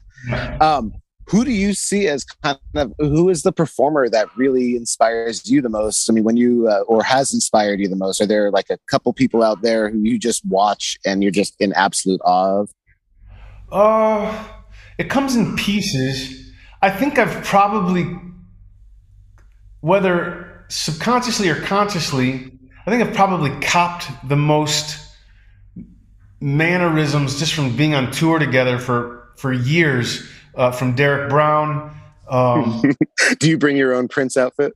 Um, 0.62 0.94
who 1.28 1.44
do 1.44 1.52
you 1.52 1.74
see 1.74 2.08
as 2.08 2.24
kind 2.24 2.58
of 2.76 2.94
who 2.98 3.30
is 3.30 3.44
the 3.44 3.52
performer 3.52 4.10
that 4.10 4.28
really 4.38 4.76
inspires 4.76 5.50
you 5.50 5.62
the 5.62 5.70
most? 5.70 6.10
I 6.10 6.14
mean, 6.14 6.24
when 6.24 6.38
you 6.38 6.70
uh, 6.70 6.82
or 6.88 7.04
has 7.04 7.34
inspired 7.34 7.80
you 7.80 7.90
the 7.90 7.96
most? 7.96 8.22
Are 8.22 8.26
there 8.26 8.52
like 8.52 8.70
a 8.70 8.78
couple 8.90 9.12
people 9.12 9.44
out 9.44 9.62
there 9.62 9.90
who 9.90 10.00
you 10.00 10.18
just 10.18 10.46
watch 10.46 10.98
and 11.06 11.24
you're 11.24 11.32
just 11.32 11.56
in 11.60 11.74
absolute 11.74 12.22
awe 12.24 12.62
of? 12.62 12.70
Uh, 13.72 14.48
it 14.98 15.10
comes 15.10 15.36
in 15.36 15.56
pieces. 15.58 16.54
I 16.82 16.90
think 16.90 17.20
I've 17.20 17.44
probably 17.44 18.18
whether 19.82 20.66
subconsciously 20.70 21.50
or 21.50 21.56
consciously, 21.62 22.52
I 22.86 22.90
think 22.90 23.08
I've 23.08 23.14
probably 23.14 23.52
copped 23.60 24.08
the 24.28 24.36
most 24.36 24.98
mannerisms 26.40 27.38
just 27.38 27.54
from 27.54 27.76
being 27.76 27.94
on 27.94 28.12
tour 28.12 28.40
together 28.40 28.80
for 28.80 29.30
for 29.38 29.54
years 29.54 30.28
uh, 30.56 30.72
from 30.72 30.96
Derrick 30.96 31.30
Brown. 31.30 31.96
Um, 32.30 32.82
Do 33.40 33.50
you 33.50 33.58
bring 33.58 33.76
your 33.76 33.94
own 33.94 34.08
Prince 34.08 34.38
outfit? 34.38 34.74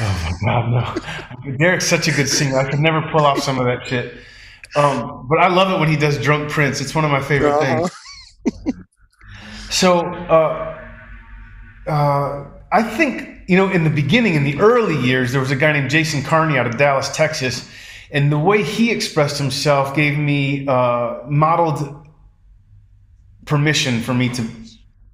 Oh 0.00 0.38
my 0.42 0.52
God, 0.52 1.02
no! 1.44 1.56
Derrick's 1.56 1.86
such 1.86 2.08
a 2.08 2.12
good 2.12 2.28
singer. 2.28 2.58
I 2.58 2.68
could 2.68 2.80
never 2.80 3.02
pull 3.10 3.24
off 3.24 3.40
some 3.40 3.58
of 3.58 3.66
that 3.66 3.86
shit. 3.86 4.14
Um, 4.76 5.26
but 5.28 5.38
I 5.38 5.48
love 5.48 5.72
it 5.72 5.80
when 5.80 5.88
he 5.88 5.96
does 5.96 6.18
drunk 6.18 6.50
Prince. 6.50 6.80
It's 6.80 6.94
one 6.94 7.04
of 7.04 7.10
my 7.10 7.22
favorite 7.22 7.54
uh-huh. 7.54 7.88
things. 8.52 8.74
so, 9.70 10.00
uh, 10.00 10.78
uh, 11.86 12.44
I 12.70 12.82
think 12.82 13.38
you 13.48 13.56
know, 13.56 13.70
in 13.70 13.82
the 13.82 13.90
beginning, 13.90 14.34
in 14.34 14.44
the 14.44 14.60
early 14.60 14.96
years, 14.96 15.32
there 15.32 15.40
was 15.40 15.50
a 15.50 15.56
guy 15.56 15.72
named 15.72 15.88
Jason 15.88 16.22
Carney 16.22 16.58
out 16.58 16.66
of 16.66 16.76
Dallas, 16.76 17.08
Texas, 17.08 17.68
and 18.10 18.30
the 18.30 18.38
way 18.38 18.62
he 18.62 18.90
expressed 18.90 19.38
himself 19.38 19.96
gave 19.96 20.18
me 20.18 20.66
uh, 20.68 21.20
modeled 21.26 22.06
permission 23.46 24.02
for 24.02 24.12
me 24.12 24.28
to 24.28 24.46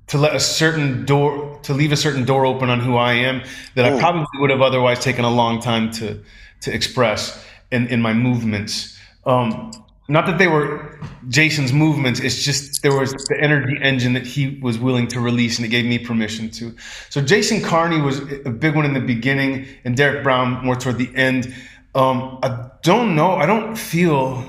to 0.09 0.19
let 0.19 0.35
a 0.35 0.41
certain 0.41 1.05
door 1.07 1.59
to 1.63 1.73
leave 1.73 1.93
a 1.93 1.97
certain 1.97 2.25
door 2.25 2.45
open 2.45 2.69
on 2.69 2.81
who 2.81 2.97
I 2.97 3.15
am 3.15 3.43
that 3.77 3.85
I 3.85 3.93
oh. 3.93 3.99
probably 3.99 4.27
would 4.41 4.51
have 4.51 4.61
otherwise 4.61 4.99
taken 4.99 5.25
a 5.25 5.31
long 5.31 5.61
time 5.61 5.93
to 5.93 6.21
to 6.63 6.75
express 6.75 7.45
in 7.71 7.87
in 7.87 8.03
my 8.03 8.13
movements. 8.13 8.99
Um, 9.25 9.71
not 10.09 10.27
that 10.27 10.39
they 10.39 10.49
were 10.49 10.99
Jason's 11.29 11.73
movements. 11.73 12.21
It's 12.21 12.43
just 12.43 12.83
there 12.83 12.95
was 12.99 13.13
the 13.13 13.39
energy 13.41 13.79
engine 13.81 14.13
that 14.13 14.27
he 14.27 14.59
was 14.61 14.79
willing 14.79 15.07
to 15.09 15.21
release, 15.21 15.57
and 15.59 15.65
it 15.65 15.71
gave 15.71 15.87
me 15.87 15.99
permission 15.99 16.51
to. 16.51 16.75
So 17.09 17.23
Jason 17.23 17.63
Carney 17.63 18.01
was 18.01 18.19
a 18.45 18.51
big 18.51 18.75
one 18.75 18.85
in 18.85 18.93
the 18.93 19.01
beginning, 19.01 19.67
and 19.85 19.97
Derrick 19.97 20.23
Brown 20.23 20.65
more 20.65 20.77
toward 20.77 20.99
the 20.99 21.15
end. 21.15 21.55
Um, 21.95 22.39
I 22.43 22.71
don't 22.83 23.15
know. 23.17 23.33
I 23.33 23.47
don't 23.47 23.77
feel 23.77 24.45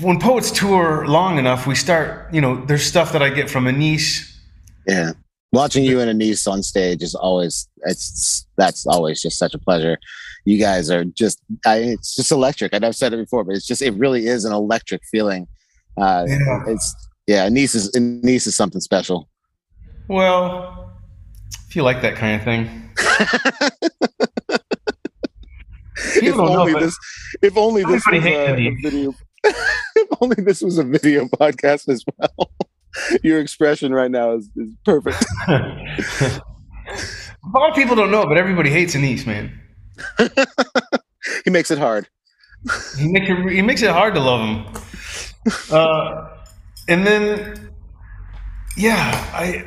when 0.00 0.18
poets 0.18 0.50
tour 0.50 1.06
long 1.06 1.38
enough, 1.38 1.66
we 1.66 1.76
start. 1.76 2.32
You 2.34 2.40
know, 2.40 2.64
there's 2.64 2.82
stuff 2.82 3.12
that 3.12 3.22
I 3.22 3.30
get 3.30 3.48
from 3.48 3.68
Anis. 3.68 4.36
Yeah, 4.86 5.12
watching 5.52 5.84
you 5.84 6.00
and 6.00 6.10
Anis 6.10 6.46
on 6.48 6.64
stage 6.64 7.02
is 7.02 7.14
always 7.14 7.68
it's 7.84 8.46
that's 8.56 8.84
always 8.86 9.22
just 9.22 9.38
such 9.38 9.54
a 9.54 9.58
pleasure 9.58 9.98
you 10.48 10.58
guys 10.58 10.90
are 10.90 11.04
just 11.04 11.42
I, 11.66 11.76
it's 11.76 12.16
just 12.16 12.32
electric. 12.32 12.72
I've 12.72 12.96
said 12.96 13.12
it 13.12 13.18
before 13.18 13.44
but 13.44 13.54
it's 13.54 13.66
just 13.66 13.82
it 13.82 13.92
really 13.94 14.26
is 14.26 14.46
an 14.46 14.52
electric 14.52 15.02
feeling. 15.04 15.46
Uh 16.00 16.24
yeah. 16.26 16.64
it's 16.66 17.08
yeah 17.26 17.44
Anis 17.44 17.74
is 17.74 17.94
Anis 17.94 18.46
is 18.46 18.56
something 18.56 18.80
special. 18.80 19.28
Well 20.08 20.90
if 21.68 21.76
you 21.76 21.82
like 21.82 22.00
that 22.00 22.16
kind 22.16 22.36
of 22.36 22.44
thing. 22.44 22.90
If 26.20 26.36
only, 26.36 26.74
this, 26.74 26.96
if 27.42 27.56
only 27.56 27.82
this 27.82 28.04
was 28.10 28.24
a, 28.24 28.52
a 28.52 28.70
video 28.82 29.12
if 29.44 30.08
only 30.20 30.36
this 30.38 30.62
was 30.62 30.78
a 30.78 30.84
video 30.84 31.24
podcast 31.26 31.88
as 31.88 32.04
well. 32.16 32.50
Your 33.24 33.40
expression 33.40 33.92
right 33.92 34.10
now 34.10 34.36
is, 34.36 34.48
is 34.56 34.70
perfect. 34.84 35.24
A 35.48 36.40
lot 37.52 37.70
of 37.70 37.74
people 37.74 37.96
don't 37.96 38.12
know 38.12 38.26
but 38.26 38.38
everybody 38.38 38.70
hates 38.70 38.94
Anis 38.94 39.26
man 39.26 39.52
he 41.44 41.50
makes 41.50 41.70
it 41.70 41.78
hard. 41.78 42.08
He 42.98 43.08
makes 43.08 43.28
it, 43.28 43.50
he 43.52 43.62
makes 43.62 43.82
it 43.82 43.90
hard 43.90 44.14
to 44.14 44.20
love 44.20 44.40
him. 44.40 44.82
Uh, 45.70 46.28
and 46.88 47.06
then, 47.06 47.70
yeah, 48.76 49.30
I, 49.32 49.66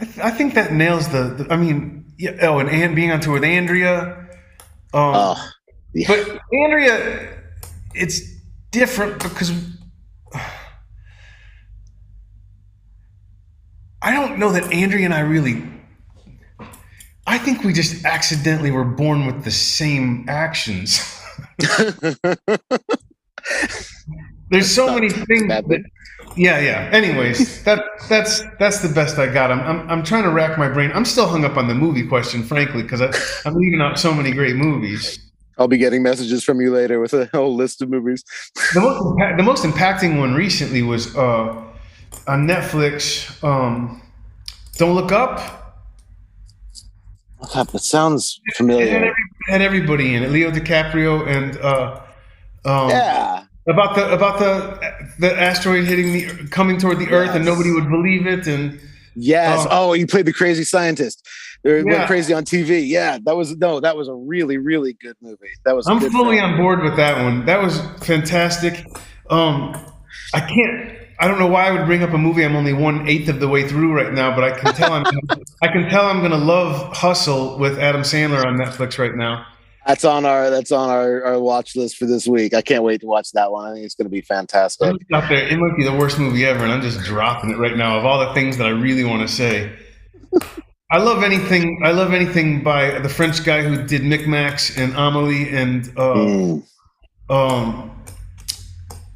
I, 0.00 0.04
th- 0.04 0.18
I 0.18 0.30
think 0.30 0.54
that 0.54 0.72
nails 0.72 1.08
the, 1.08 1.34
the, 1.34 1.52
I 1.52 1.56
mean, 1.56 2.06
yeah, 2.18 2.36
oh, 2.42 2.58
and 2.58 2.68
Anne 2.68 2.94
being 2.94 3.10
on 3.10 3.20
tour 3.20 3.34
with 3.34 3.44
Andrea. 3.44 4.28
Um, 4.92 5.14
oh, 5.14 5.50
yeah. 5.92 6.08
But 6.08 6.40
Andrea, 6.52 7.42
it's 7.94 8.20
different 8.70 9.22
because 9.22 9.52
I 14.02 14.12
don't 14.12 14.38
know 14.38 14.52
that 14.52 14.72
Andrea 14.72 15.04
and 15.04 15.14
I 15.14 15.20
really 15.20 15.62
I 17.34 17.38
think 17.38 17.64
we 17.64 17.72
just 17.72 18.04
accidentally 18.04 18.70
were 18.70 18.84
born 18.84 19.26
with 19.26 19.42
the 19.42 19.50
same 19.50 20.24
actions. 20.28 21.00
There's 24.50 24.70
so 24.70 24.94
many 24.94 25.08
things. 25.08 25.48
That, 25.48 25.82
yeah, 26.36 26.60
yeah. 26.60 26.88
Anyways, 26.92 27.64
that 27.64 27.82
that's 28.08 28.40
that's 28.60 28.82
the 28.82 28.88
best 28.94 29.18
I 29.18 29.26
got. 29.26 29.50
I'm, 29.50 29.58
I'm 29.62 29.90
I'm 29.90 30.04
trying 30.04 30.22
to 30.22 30.30
rack 30.30 30.56
my 30.58 30.68
brain. 30.68 30.92
I'm 30.94 31.04
still 31.04 31.26
hung 31.26 31.44
up 31.44 31.56
on 31.56 31.66
the 31.66 31.74
movie 31.74 32.06
question, 32.06 32.44
frankly, 32.44 32.84
because 32.84 33.00
I'm 33.44 33.54
leaving 33.56 33.80
out 33.80 33.98
so 33.98 34.14
many 34.14 34.30
great 34.30 34.54
movies. 34.54 35.18
I'll 35.58 35.66
be 35.66 35.78
getting 35.78 36.04
messages 36.04 36.44
from 36.44 36.60
you 36.60 36.72
later 36.72 37.00
with 37.00 37.14
a 37.14 37.28
whole 37.32 37.56
list 37.56 37.82
of 37.82 37.90
movies. 37.90 38.22
the 38.74 38.80
most 38.80 39.36
the 39.36 39.42
most 39.42 39.64
impacting 39.64 40.20
one 40.20 40.34
recently 40.34 40.82
was 40.82 41.16
uh, 41.16 41.48
on 42.28 42.46
Netflix. 42.46 43.42
Um, 43.42 44.00
Don't 44.78 44.94
look 44.94 45.10
up 45.10 45.63
it 47.74 47.82
sounds 47.82 48.40
familiar. 48.54 48.84
It 48.84 48.92
had, 48.92 49.02
every, 49.02 49.14
had, 49.48 49.62
everybody 49.62 50.14
in 50.14 50.22
it. 50.22 50.30
Leo 50.30 50.50
DiCaprio 50.50 51.26
and 51.26 51.56
uh, 51.58 52.00
um, 52.64 52.90
yeah, 52.90 53.44
about 53.68 53.94
the 53.94 54.12
about 54.12 54.38
the 54.38 55.08
the 55.18 55.40
asteroid 55.40 55.84
hitting 55.84 56.12
the 56.12 56.48
coming 56.48 56.78
toward 56.78 56.98
the 56.98 57.04
yes. 57.04 57.12
Earth 57.12 57.34
and 57.34 57.44
nobody 57.44 57.70
would 57.70 57.88
believe 57.88 58.26
it. 58.26 58.46
And 58.46 58.80
yes, 59.14 59.66
uh, 59.66 59.68
oh, 59.70 59.92
you 59.92 60.06
played 60.06 60.26
the 60.26 60.32
crazy 60.32 60.64
scientist. 60.64 61.26
They 61.62 61.78
yeah. 61.78 61.84
went 61.84 62.06
crazy 62.06 62.34
on 62.34 62.44
TV. 62.44 62.86
Yeah, 62.86 63.18
that 63.24 63.36
was 63.36 63.56
no, 63.56 63.80
that 63.80 63.96
was 63.96 64.08
a 64.08 64.14
really 64.14 64.58
really 64.58 64.92
good 64.94 65.16
movie. 65.20 65.48
That 65.64 65.74
was. 65.74 65.86
I'm 65.86 66.00
fully 66.00 66.38
film. 66.38 66.52
on 66.52 66.56
board 66.56 66.82
with 66.82 66.96
that 66.96 67.22
one. 67.22 67.46
That 67.46 67.62
was 67.62 67.80
fantastic. 68.02 68.86
Um, 69.30 69.74
I 70.34 70.40
can't 70.40 71.03
I 71.18 71.28
don't 71.28 71.38
know 71.38 71.46
why 71.46 71.68
I 71.68 71.70
would 71.70 71.86
bring 71.86 72.02
up 72.02 72.10
a 72.10 72.18
movie 72.18 72.44
I'm 72.44 72.56
only 72.56 72.72
one 72.72 73.08
eighth 73.08 73.28
of 73.28 73.40
the 73.40 73.48
way 73.48 73.66
through 73.66 73.92
right 73.92 74.12
now, 74.12 74.34
but 74.34 74.44
I 74.44 74.58
can 74.58 74.74
tell 74.74 74.92
I'm 74.92 75.04
I 75.62 75.68
can 75.68 75.88
tell 75.88 76.06
I'm 76.06 76.20
gonna 76.20 76.36
love 76.36 76.96
Hustle 76.96 77.58
with 77.58 77.78
Adam 77.78 78.02
Sandler 78.02 78.44
on 78.44 78.56
Netflix 78.56 78.98
right 78.98 79.14
now. 79.14 79.46
That's 79.86 80.04
on 80.04 80.24
our 80.24 80.50
that's 80.50 80.72
on 80.72 80.88
our, 80.88 81.24
our 81.24 81.40
watch 81.40 81.76
list 81.76 81.96
for 81.96 82.06
this 82.06 82.26
week. 82.26 82.54
I 82.54 82.62
can't 82.62 82.82
wait 82.82 83.00
to 83.02 83.06
watch 83.06 83.32
that 83.32 83.52
one. 83.52 83.70
I 83.70 83.74
think 83.74 83.84
it's 83.84 83.94
gonna 83.94 84.08
be 84.08 84.22
fantastic. 84.22 84.96
There, 85.10 85.32
it 85.32 85.58
might 85.58 85.76
be 85.76 85.84
the 85.84 85.94
worst 85.94 86.18
movie 86.18 86.44
ever, 86.46 86.64
and 86.64 86.72
I'm 86.72 86.82
just 86.82 87.00
dropping 87.00 87.50
it 87.50 87.58
right 87.58 87.76
now. 87.76 87.98
Of 87.98 88.04
all 88.04 88.26
the 88.26 88.32
things 88.34 88.56
that 88.58 88.66
I 88.66 88.70
really 88.70 89.04
want 89.04 89.28
to 89.28 89.34
say, 89.34 89.72
I 90.90 90.98
love 90.98 91.22
anything. 91.22 91.82
I 91.84 91.92
love 91.92 92.12
anything 92.12 92.62
by 92.62 92.98
the 92.98 93.08
French 93.08 93.44
guy 93.44 93.62
who 93.62 93.86
did 93.86 94.02
Micmacs 94.02 94.76
and 94.76 94.94
Amelie 94.94 95.50
and 95.50 95.88
uh, 95.96 96.14
mm. 96.14 96.62
Um, 97.30 97.90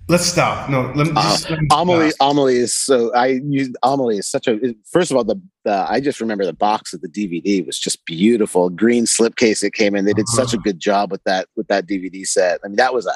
let's 0.08 0.26
stop. 0.26 0.68
No, 0.68 0.92
let 0.94 1.06
me 1.06 1.12
just. 1.12 1.50
Uh, 1.50 1.56
Amelie, 1.70 2.12
Amelie 2.20 2.56
is 2.56 2.76
so. 2.76 3.12
I 3.14 3.40
use 3.44 3.72
Amelie 3.82 4.18
is 4.18 4.28
such 4.28 4.48
a. 4.48 4.74
First 4.90 5.10
of 5.10 5.16
all, 5.16 5.24
the, 5.24 5.40
the 5.64 5.86
I 5.88 6.00
just 6.00 6.20
remember 6.20 6.44
the 6.44 6.52
box 6.52 6.92
of 6.92 7.00
the 7.00 7.08
DVD 7.08 7.64
was 7.64 7.78
just 7.78 8.04
beautiful. 8.04 8.70
Green 8.70 9.04
slipcase 9.04 9.62
it 9.62 9.74
came 9.74 9.94
in. 9.94 10.04
They 10.04 10.12
did 10.12 10.26
uh-huh. 10.28 10.46
such 10.46 10.54
a 10.54 10.58
good 10.58 10.80
job 10.80 11.10
with 11.10 11.22
that 11.24 11.48
with 11.56 11.68
that 11.68 11.86
DVD 11.86 12.26
set. 12.26 12.60
I 12.64 12.68
mean, 12.68 12.76
that 12.76 12.94
was 12.94 13.06
a 13.06 13.14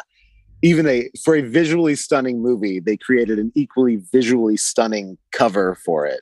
even 0.63 0.87
a 0.87 1.11
for 1.25 1.35
a 1.35 1.43
visually 1.43 1.95
stunning 1.97 2.41
movie. 2.41 2.81
They 2.81 2.97
created 2.97 3.39
an 3.39 3.53
equally 3.55 3.97
visually 4.13 4.57
stunning 4.57 5.19
cover 5.33 5.75
for 5.75 6.07
it. 6.07 6.21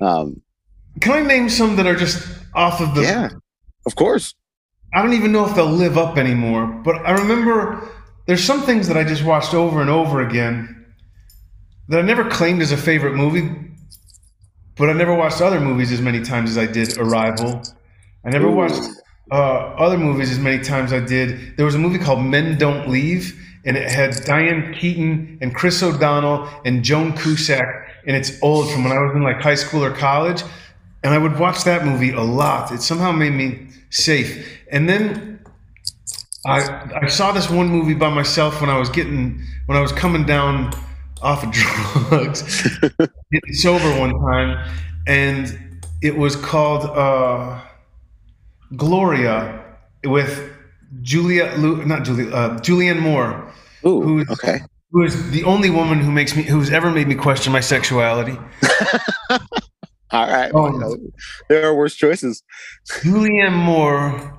Um, 0.00 0.42
Can 1.00 1.12
I 1.12 1.26
name 1.26 1.48
some 1.48 1.76
that 1.76 1.86
are 1.86 1.96
just 1.96 2.26
off 2.54 2.80
of 2.80 2.94
the? 2.94 3.02
Yeah, 3.02 3.30
of 3.86 3.96
course. 3.96 4.34
I 4.94 5.02
don't 5.02 5.12
even 5.12 5.32
know 5.32 5.44
if 5.44 5.54
they'll 5.54 5.66
live 5.66 5.98
up 5.98 6.16
anymore, 6.16 6.66
but 6.66 6.96
I 7.04 7.10
remember 7.10 7.86
there's 8.28 8.44
some 8.44 8.60
things 8.60 8.86
that 8.88 8.96
I 8.98 9.04
just 9.04 9.24
watched 9.24 9.54
over 9.54 9.80
and 9.80 9.88
over 9.88 10.20
again 10.20 10.84
that 11.88 11.98
I 11.98 12.02
never 12.02 12.28
claimed 12.28 12.60
as 12.60 12.72
a 12.72 12.76
favorite 12.76 13.14
movie, 13.14 13.50
but 14.76 14.90
I 14.90 14.92
never 14.92 15.14
watched 15.14 15.40
other 15.40 15.58
movies 15.58 15.90
as 15.92 16.02
many 16.02 16.20
times 16.20 16.50
as 16.50 16.58
I 16.58 16.70
did 16.70 16.98
Arrival. 16.98 17.62
I 18.26 18.28
never 18.28 18.48
Ooh. 18.48 18.52
watched 18.52 18.82
uh, 19.32 19.34
other 19.34 19.96
movies 19.96 20.30
as 20.30 20.38
many 20.38 20.62
times 20.62 20.92
I 20.92 21.00
did. 21.00 21.56
There 21.56 21.64
was 21.64 21.74
a 21.74 21.78
movie 21.78 21.98
called 21.98 22.22
Men 22.22 22.58
Don't 22.58 22.90
Leave, 22.90 23.34
and 23.64 23.78
it 23.78 23.90
had 23.90 24.14
Diane 24.26 24.74
Keaton 24.74 25.38
and 25.40 25.54
Chris 25.54 25.82
O'Donnell 25.82 26.50
and 26.66 26.84
Joan 26.84 27.14
Cusack, 27.14 27.66
and 28.06 28.14
it's 28.14 28.38
old 28.42 28.70
from 28.70 28.84
when 28.84 28.92
I 28.92 29.00
was 29.00 29.16
in 29.16 29.22
like 29.22 29.40
high 29.40 29.54
school 29.54 29.82
or 29.82 29.90
college. 29.90 30.42
And 31.02 31.14
I 31.14 31.18
would 31.18 31.38
watch 31.38 31.64
that 31.64 31.86
movie 31.86 32.10
a 32.10 32.20
lot. 32.20 32.72
It 32.72 32.82
somehow 32.82 33.10
made 33.12 33.32
me 33.32 33.68
safe. 33.88 34.60
And 34.70 34.86
then 34.86 35.37
I 36.46 37.00
I 37.02 37.08
saw 37.08 37.32
this 37.32 37.50
one 37.50 37.68
movie 37.68 37.94
by 37.94 38.08
myself 38.10 38.60
when 38.60 38.70
I 38.70 38.78
was 38.78 38.88
getting 38.88 39.42
when 39.66 39.76
I 39.76 39.80
was 39.80 39.92
coming 39.92 40.24
down 40.24 40.72
off 41.20 41.42
of 41.44 41.50
drugs, 42.08 42.78
getting 43.32 43.54
sober 43.54 43.98
one 43.98 44.14
time, 44.20 44.70
and 45.06 45.80
it 46.00 46.16
was 46.16 46.36
called 46.36 46.84
uh, 46.84 47.60
Gloria 48.76 49.64
with 50.04 50.52
Julia, 51.02 51.56
not 51.58 52.04
Julia, 52.04 52.30
uh, 52.30 52.58
Julianne 52.60 53.00
Moore. 53.00 53.52
Ooh, 53.84 54.02
who's, 54.02 54.30
okay. 54.30 54.60
Who 54.92 55.02
is 55.02 55.30
the 55.30 55.44
only 55.44 55.70
woman 55.70 56.00
who 56.00 56.10
makes 56.10 56.36
me 56.36 56.42
who's 56.44 56.70
ever 56.70 56.90
made 56.90 57.08
me 57.08 57.14
question 57.14 57.52
my 57.52 57.60
sexuality. 57.60 58.38
All 60.10 60.26
right. 60.26 60.54
Um, 60.54 61.12
there 61.48 61.66
are 61.66 61.74
worse 61.74 61.94
choices. 61.94 62.42
Julianne 63.02 63.52
Moore 63.52 64.37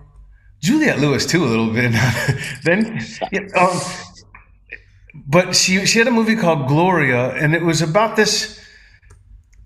Juliette 0.62 1.00
Lewis 1.00 1.26
too 1.26 1.44
a 1.44 1.48
little 1.48 1.72
bit. 1.72 1.92
then, 2.64 3.00
yeah, 3.32 3.42
um, 3.56 3.80
but 5.28 5.56
she 5.56 5.86
she 5.86 6.00
had 6.00 6.08
a 6.08 6.12
movie 6.12 6.36
called 6.36 6.68
Gloria, 6.68 7.30
and 7.32 7.56
it 7.56 7.62
was 7.62 7.82
about 7.82 8.16
this. 8.16 8.60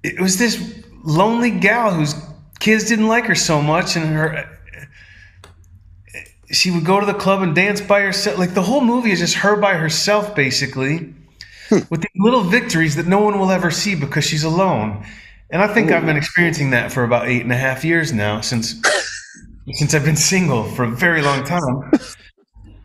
It 0.03 0.19
was 0.19 0.37
this 0.37 0.83
lonely 1.03 1.51
gal 1.51 1.91
whose 1.91 2.15
kids 2.59 2.87
didn't 2.87 3.07
like 3.07 3.25
her 3.25 3.35
so 3.35 3.61
much, 3.61 3.95
and 3.95 4.05
her 4.13 4.49
she 6.53 6.69
would 6.69 6.85
go 6.85 6.99
to 6.99 7.05
the 7.05 7.13
club 7.13 7.41
and 7.41 7.55
dance 7.55 7.81
by 7.81 8.01
herself. 8.01 8.37
Like 8.37 8.53
the 8.53 8.61
whole 8.61 8.81
movie 8.81 9.11
is 9.11 9.19
just 9.19 9.35
her 9.35 9.55
by 9.55 9.73
herself, 9.73 10.35
basically, 10.35 11.13
hmm. 11.69 11.79
with 11.89 12.01
these 12.01 12.11
little 12.15 12.41
victories 12.41 12.95
that 12.95 13.07
no 13.07 13.19
one 13.19 13.39
will 13.39 13.51
ever 13.51 13.71
see 13.71 13.95
because 13.95 14.23
she's 14.23 14.43
alone. 14.43 15.05
And 15.49 15.61
I 15.61 15.67
think 15.67 15.91
Ooh. 15.91 15.95
I've 15.95 16.05
been 16.05 16.17
experiencing 16.17 16.71
that 16.71 16.91
for 16.91 17.03
about 17.03 17.27
eight 17.27 17.41
and 17.41 17.51
a 17.51 17.57
half 17.57 17.83
years 17.83 18.13
now 18.13 18.41
since 18.41 18.79
since 19.71 19.93
I've 19.93 20.05
been 20.05 20.15
single 20.15 20.63
for 20.63 20.83
a 20.83 20.91
very 20.91 21.21
long 21.21 21.43
time. 21.43 21.91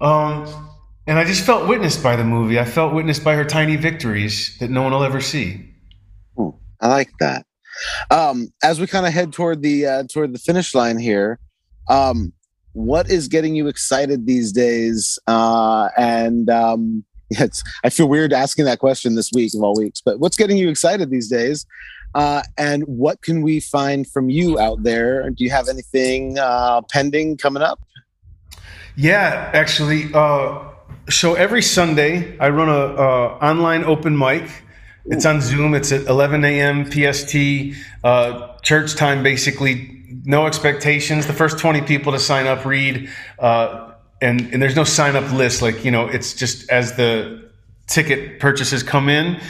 Um, 0.01 0.69
and 1.07 1.19
I 1.19 1.25
just 1.25 1.45
felt 1.45 1.69
witnessed 1.69 2.03
by 2.03 2.17
the 2.17 2.25
movie. 2.25 2.59
I 2.61 2.65
felt 2.65 2.95
witnessed 2.95 3.25
by 3.25 3.35
her 3.35 3.45
tiny 3.45 3.77
victories 3.77 4.57
that 4.61 4.71
no 4.71 4.83
one 4.83 4.93
will 4.93 5.03
ever 5.03 5.21
see. 5.21 5.69
Ooh, 6.39 6.55
I 6.81 6.89
like 6.89 7.11
that. 7.21 7.47
Um, 8.11 8.53
as 8.63 8.81
we 8.81 8.87
kind 8.87 9.07
of 9.07 9.13
head 9.13 9.33
toward 9.33 9.63
the 9.63 9.87
uh, 9.87 10.03
toward 10.05 10.33
the 10.33 10.39
finish 10.39 10.75
line 10.75 10.99
here, 10.99 11.39
um, 11.89 12.33
what 12.73 13.11
is 13.11 13.29
getting 13.29 13.55
you 13.55 13.69
excited 13.69 14.27
these 14.27 14.53
days? 14.53 15.19
Uh, 15.27 15.89
and 15.97 16.51
um, 16.51 17.05
it's 17.31 17.63
I 17.85 17.91
feel 17.91 18.09
weird 18.09 18.33
asking 18.33 18.65
that 18.67 18.79
question 18.79 19.15
this 19.15 19.31
week 19.33 19.53
of 19.55 19.63
all 19.63 19.75
weeks, 19.77 20.01
but 20.01 20.21
what's 20.21 20.37
getting 20.37 20.57
you 20.57 20.69
excited 20.69 21.11
these 21.11 21.29
days? 21.29 21.67
Uh, 22.15 22.43
and 22.57 22.83
what 22.85 23.23
can 23.23 23.43
we 23.43 23.61
find 23.61 24.07
from 24.07 24.31
you 24.31 24.59
out 24.59 24.83
there? 24.83 25.29
Do 25.31 25.45
you 25.45 25.51
have 25.51 25.69
anything 25.69 26.39
uh, 26.39 26.83
pending 26.91 27.37
coming 27.37 27.63
up? 27.63 27.81
Yeah, 28.97 29.51
actually. 29.55 30.13
Uh, 30.13 30.65
so 31.09 31.35
every 31.35 31.63
Sunday, 31.63 32.37
I 32.39 32.49
run 32.49 32.69
a 32.69 32.73
uh, 32.73 33.39
online 33.41 33.85
open 33.85 34.17
mic. 34.19 34.51
It's 35.07 35.25
on 35.25 35.41
Zoom. 35.41 35.75
It's 35.75 35.93
at 35.93 36.07
11 36.07 36.45
a.m. 36.45 36.85
PST, 36.91 37.79
uh, 38.05 38.57
church 38.63 38.95
time, 38.95 39.23
basically. 39.23 39.95
No 40.25 40.47
expectations. 40.47 41.27
The 41.27 41.33
first 41.33 41.59
20 41.59 41.83
people 41.83 42.13
to 42.13 42.19
sign 42.19 42.47
up 42.47 42.65
read, 42.65 43.09
uh, 43.39 43.93
and 44.21 44.53
and 44.53 44.61
there's 44.61 44.77
no 44.77 44.85
sign 44.85 45.17
up 45.17 45.31
list. 45.33 45.63
Like 45.63 45.85
you 45.85 45.91
know, 45.91 46.07
it's 46.07 46.35
just 46.35 46.69
as 46.71 46.97
the 46.97 47.49
ticket 47.87 48.41
purchases 48.41 48.83
come 48.83 49.09
in. 49.09 49.41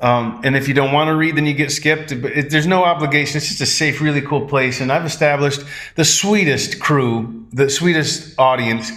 Um, 0.00 0.42
and 0.44 0.56
if 0.56 0.68
you 0.68 0.74
don't 0.74 0.92
want 0.92 1.08
to 1.08 1.16
read, 1.16 1.36
then 1.36 1.46
you 1.46 1.54
get 1.54 1.70
skipped. 1.70 2.20
But 2.20 2.32
it, 2.32 2.50
there's 2.50 2.66
no 2.66 2.84
obligation. 2.84 3.38
It's 3.38 3.48
just 3.48 3.60
a 3.60 3.66
safe, 3.66 4.00
really 4.00 4.20
cool 4.20 4.46
place. 4.46 4.80
And 4.80 4.92
I've 4.92 5.06
established 5.06 5.62
the 5.94 6.04
sweetest 6.04 6.80
crew, 6.80 7.46
the 7.52 7.70
sweetest 7.70 8.38
audience. 8.38 8.90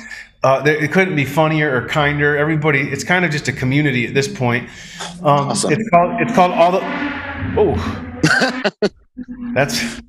Uh, 0.44 0.64
it 0.66 0.92
couldn't 0.92 1.16
be 1.16 1.26
funnier 1.26 1.76
or 1.76 1.88
kinder. 1.88 2.38
Everybody, 2.38 2.82
it's 2.82 3.04
kind 3.04 3.26
of 3.26 3.32
just 3.32 3.48
a 3.48 3.52
community 3.54 4.08
at 4.08 4.14
this 4.14 4.28
point. 4.28 4.70
Um, 5.22 5.50
awesome. 5.50 5.74
It's 5.74 5.90
called. 5.90 6.22
It's 6.22 6.34
called 6.34 6.52
all 6.52 6.72
the. 6.72 6.82
Oh, 7.58 8.90
that's. 9.54 10.02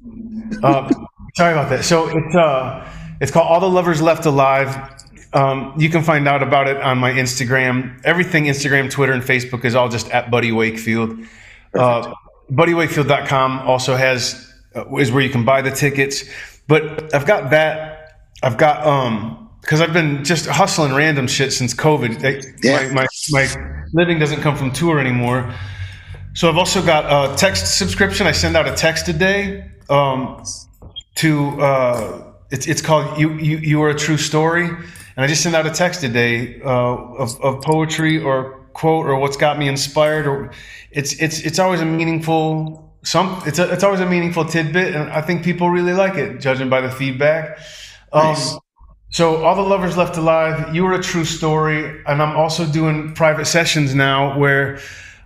Uh, 0.63 0.91
sorry 1.35 1.53
about 1.53 1.69
that. 1.71 1.85
So 1.85 2.09
it's 2.09 2.37
uh, 2.37 2.89
it's 3.21 3.31
called 3.31 3.47
All 3.49 3.61
the 3.61 3.69
Lovers 3.69 4.01
Left 4.01 4.25
Alive 4.27 4.77
um, 5.33 5.75
you 5.79 5.89
can 5.91 6.03
find 6.03 6.27
out 6.27 6.43
about 6.43 6.69
it 6.69 6.77
on 6.79 6.99
my 6.99 7.13
Instagram. 7.13 8.01
Everything 8.05 8.45
Instagram, 8.45 8.91
Twitter, 8.91 9.13
and 9.13 9.23
Facebook 9.23 9.65
is 9.65 9.75
all 9.75 9.89
just 9.89 10.11
at 10.11 10.31
Buddy 10.31 10.51
Wakefield. 10.51 11.19
Uh, 11.75 12.13
BuddyWakefield.com 12.51 13.61
also 13.61 13.95
has 13.95 14.53
uh, 14.75 14.97
is 14.97 15.13
where 15.13 15.23
you 15.23 15.31
can 15.31 15.45
buy 15.45 15.63
the 15.63 15.71
tickets. 15.71 16.25
But 16.67 17.15
I've 17.15 17.27
got 17.27 17.51
that. 17.51 18.17
I've 18.43 18.57
got 18.57 18.85
um 18.87 19.51
because 19.61 19.81
I've 19.81 19.93
been 19.93 20.25
just 20.25 20.47
hustling 20.47 20.95
random 20.95 21.27
shit 21.27 21.53
since 21.53 21.75
COVID. 21.75 22.23
yeah. 22.65 22.91
my, 22.93 23.07
my 23.31 23.47
my 23.47 23.85
living 23.93 24.19
doesn't 24.19 24.41
come 24.41 24.57
from 24.57 24.73
tour 24.73 24.99
anymore. 24.99 25.55
So 26.35 26.49
I've 26.49 26.57
also 26.57 26.85
got 26.85 27.05
a 27.07 27.37
text 27.37 27.79
subscription. 27.79 28.27
I 28.27 28.33
send 28.33 28.57
out 28.57 28.67
a 28.67 28.75
text 28.75 29.09
a 29.09 29.13
day 29.13 29.71
um, 29.89 30.45
to. 31.17 31.61
Uh, 31.61 32.27
it's 32.51 32.67
it's 32.67 32.83
called 32.83 33.17
you 33.17 33.35
you 33.35 33.59
you 33.59 33.83
are 33.83 33.91
a 33.91 33.95
true 33.95 34.17
story 34.17 34.71
and 35.21 35.27
I 35.27 35.29
just 35.29 35.43
sent 35.43 35.55
out 35.55 35.67
a 35.67 35.71
text 35.71 36.01
today 36.01 36.63
uh, 36.63 36.69
of, 36.71 37.39
of 37.43 37.61
poetry 37.61 38.23
or 38.23 38.59
quote 38.73 39.05
or 39.05 39.17
what's 39.17 39.37
got 39.37 39.59
me 39.59 39.69
inspired. 39.69 40.27
Or 40.27 40.51
it's 40.93 41.13
it's 41.21 41.41
it's 41.41 41.59
always 41.59 41.83
a 41.83 41.85
meaningful 41.85 42.91
some. 43.03 43.43
It's 43.45 43.59
a, 43.59 43.71
it's 43.71 43.85
always 43.85 44.01
a 44.01 44.07
meaningful 44.07 44.47
tidbit, 44.47 44.95
and 44.95 45.11
I 45.11 45.21
think 45.21 45.45
people 45.45 45.69
really 45.69 45.93
like 45.93 46.15
it, 46.15 46.41
judging 46.41 46.71
by 46.71 46.81
the 46.81 46.91
feedback. 46.91 47.59
Um, 48.15 48.29
nice. 48.29 48.57
So 49.11 49.45
all 49.45 49.55
the 49.55 49.61
lovers 49.61 49.95
left 49.95 50.17
alive. 50.17 50.75
You 50.75 50.87
are 50.87 50.95
a 50.95 51.03
true 51.03 51.27
story, 51.27 52.03
and 52.07 52.23
I'm 52.23 52.35
also 52.35 52.65
doing 52.65 53.13
private 53.13 53.45
sessions 53.45 53.95
now 53.95 54.39
where. 54.39 54.81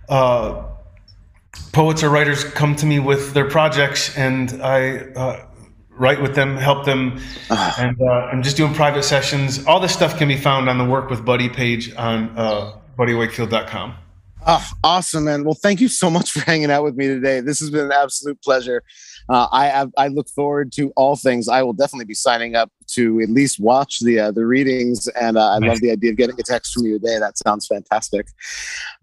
Uh, 0.09 0.63
poets 1.71 2.03
or 2.03 2.09
writers 2.09 2.43
come 2.43 2.75
to 2.75 2.85
me 2.85 2.99
with 2.99 3.33
their 3.33 3.49
projects 3.49 4.15
and 4.17 4.61
I 4.61 4.97
uh, 5.15 5.45
write 5.97 6.21
with 6.21 6.35
them, 6.35 6.57
help 6.57 6.85
them, 6.85 7.19
uh, 7.49 7.73
and 7.77 7.97
uh, 8.01 8.29
I'm 8.31 8.43
just 8.43 8.57
doing 8.57 8.73
private 8.73 9.03
sessions. 9.03 9.65
All 9.65 9.79
this 9.79 9.93
stuff 9.93 10.17
can 10.17 10.27
be 10.27 10.37
found 10.37 10.69
on 10.69 10.77
the 10.77 10.85
Work 10.85 11.09
with 11.09 11.25
Buddy 11.25 11.49
page 11.49 11.93
on 11.95 12.37
uh, 12.37 12.77
BuddyWakefield.com. 12.97 14.04
Oh, 14.47 14.63
awesome, 14.83 15.25
man. 15.25 15.43
Well, 15.43 15.55
thank 15.55 15.81
you 15.81 15.87
so 15.87 16.09
much 16.09 16.31
for 16.33 16.39
hanging 16.41 16.71
out 16.71 16.83
with 16.83 16.95
me 16.95 17.07
today. 17.07 17.41
This 17.41 17.59
has 17.59 17.69
been 17.69 17.85
an 17.85 17.91
absolute 17.91 18.41
pleasure. 18.41 18.83
Uh, 19.27 19.47
I, 19.51 19.87
I 19.97 20.07
look 20.09 20.29
forward 20.29 20.71
to 20.73 20.91
all 20.95 21.15
things. 21.15 21.49
I 21.49 21.63
will 21.63 21.73
definitely 21.73 22.05
be 22.05 22.13
signing 22.13 22.55
up 22.55 22.71
to 22.89 23.19
at 23.21 23.29
least 23.29 23.59
watch 23.59 23.99
the 24.01 24.19
uh, 24.19 24.31
the 24.31 24.45
readings, 24.45 25.07
and 25.19 25.35
uh, 25.35 25.53
I 25.53 25.59
nice. 25.59 25.69
love 25.69 25.81
the 25.81 25.89
idea 25.89 26.11
of 26.11 26.17
getting 26.17 26.39
a 26.39 26.43
text 26.43 26.73
from 26.73 26.85
you 26.85 26.99
today. 26.99 27.17
That 27.17 27.35
sounds 27.39 27.65
fantastic. 27.65 28.27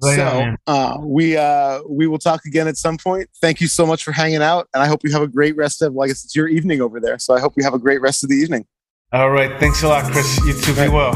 Right 0.00 0.14
so 0.14 0.54
uh, 0.68 0.98
we 1.00 1.36
uh, 1.36 1.80
we 1.88 2.06
will 2.06 2.20
talk 2.20 2.44
again 2.44 2.68
at 2.68 2.76
some 2.76 2.96
point. 2.98 3.28
Thank 3.40 3.60
you 3.60 3.66
so 3.66 3.84
much 3.84 4.04
for 4.04 4.12
hanging 4.12 4.42
out, 4.42 4.68
and 4.74 4.82
I 4.82 4.86
hope 4.86 5.00
you 5.02 5.10
have 5.10 5.22
a 5.22 5.28
great 5.28 5.56
rest 5.56 5.82
of. 5.82 5.92
Well, 5.92 6.04
I 6.04 6.08
guess 6.08 6.24
it's 6.24 6.36
your 6.36 6.46
evening 6.46 6.80
over 6.80 7.00
there, 7.00 7.18
so 7.18 7.34
I 7.34 7.40
hope 7.40 7.54
you 7.56 7.64
have 7.64 7.74
a 7.74 7.80
great 7.80 8.00
rest 8.00 8.22
of 8.22 8.30
the 8.30 8.36
evening. 8.36 8.64
All 9.12 9.30
right, 9.30 9.58
thanks 9.58 9.82
a 9.82 9.88
lot, 9.88 10.04
Chris. 10.12 10.38
You 10.46 10.52
too. 10.52 10.74
Be 10.74 10.88
well. 10.88 11.14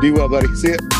Be 0.00 0.10
well, 0.10 0.28
buddy. 0.28 0.52
See 0.56 0.70
you. 0.70 0.99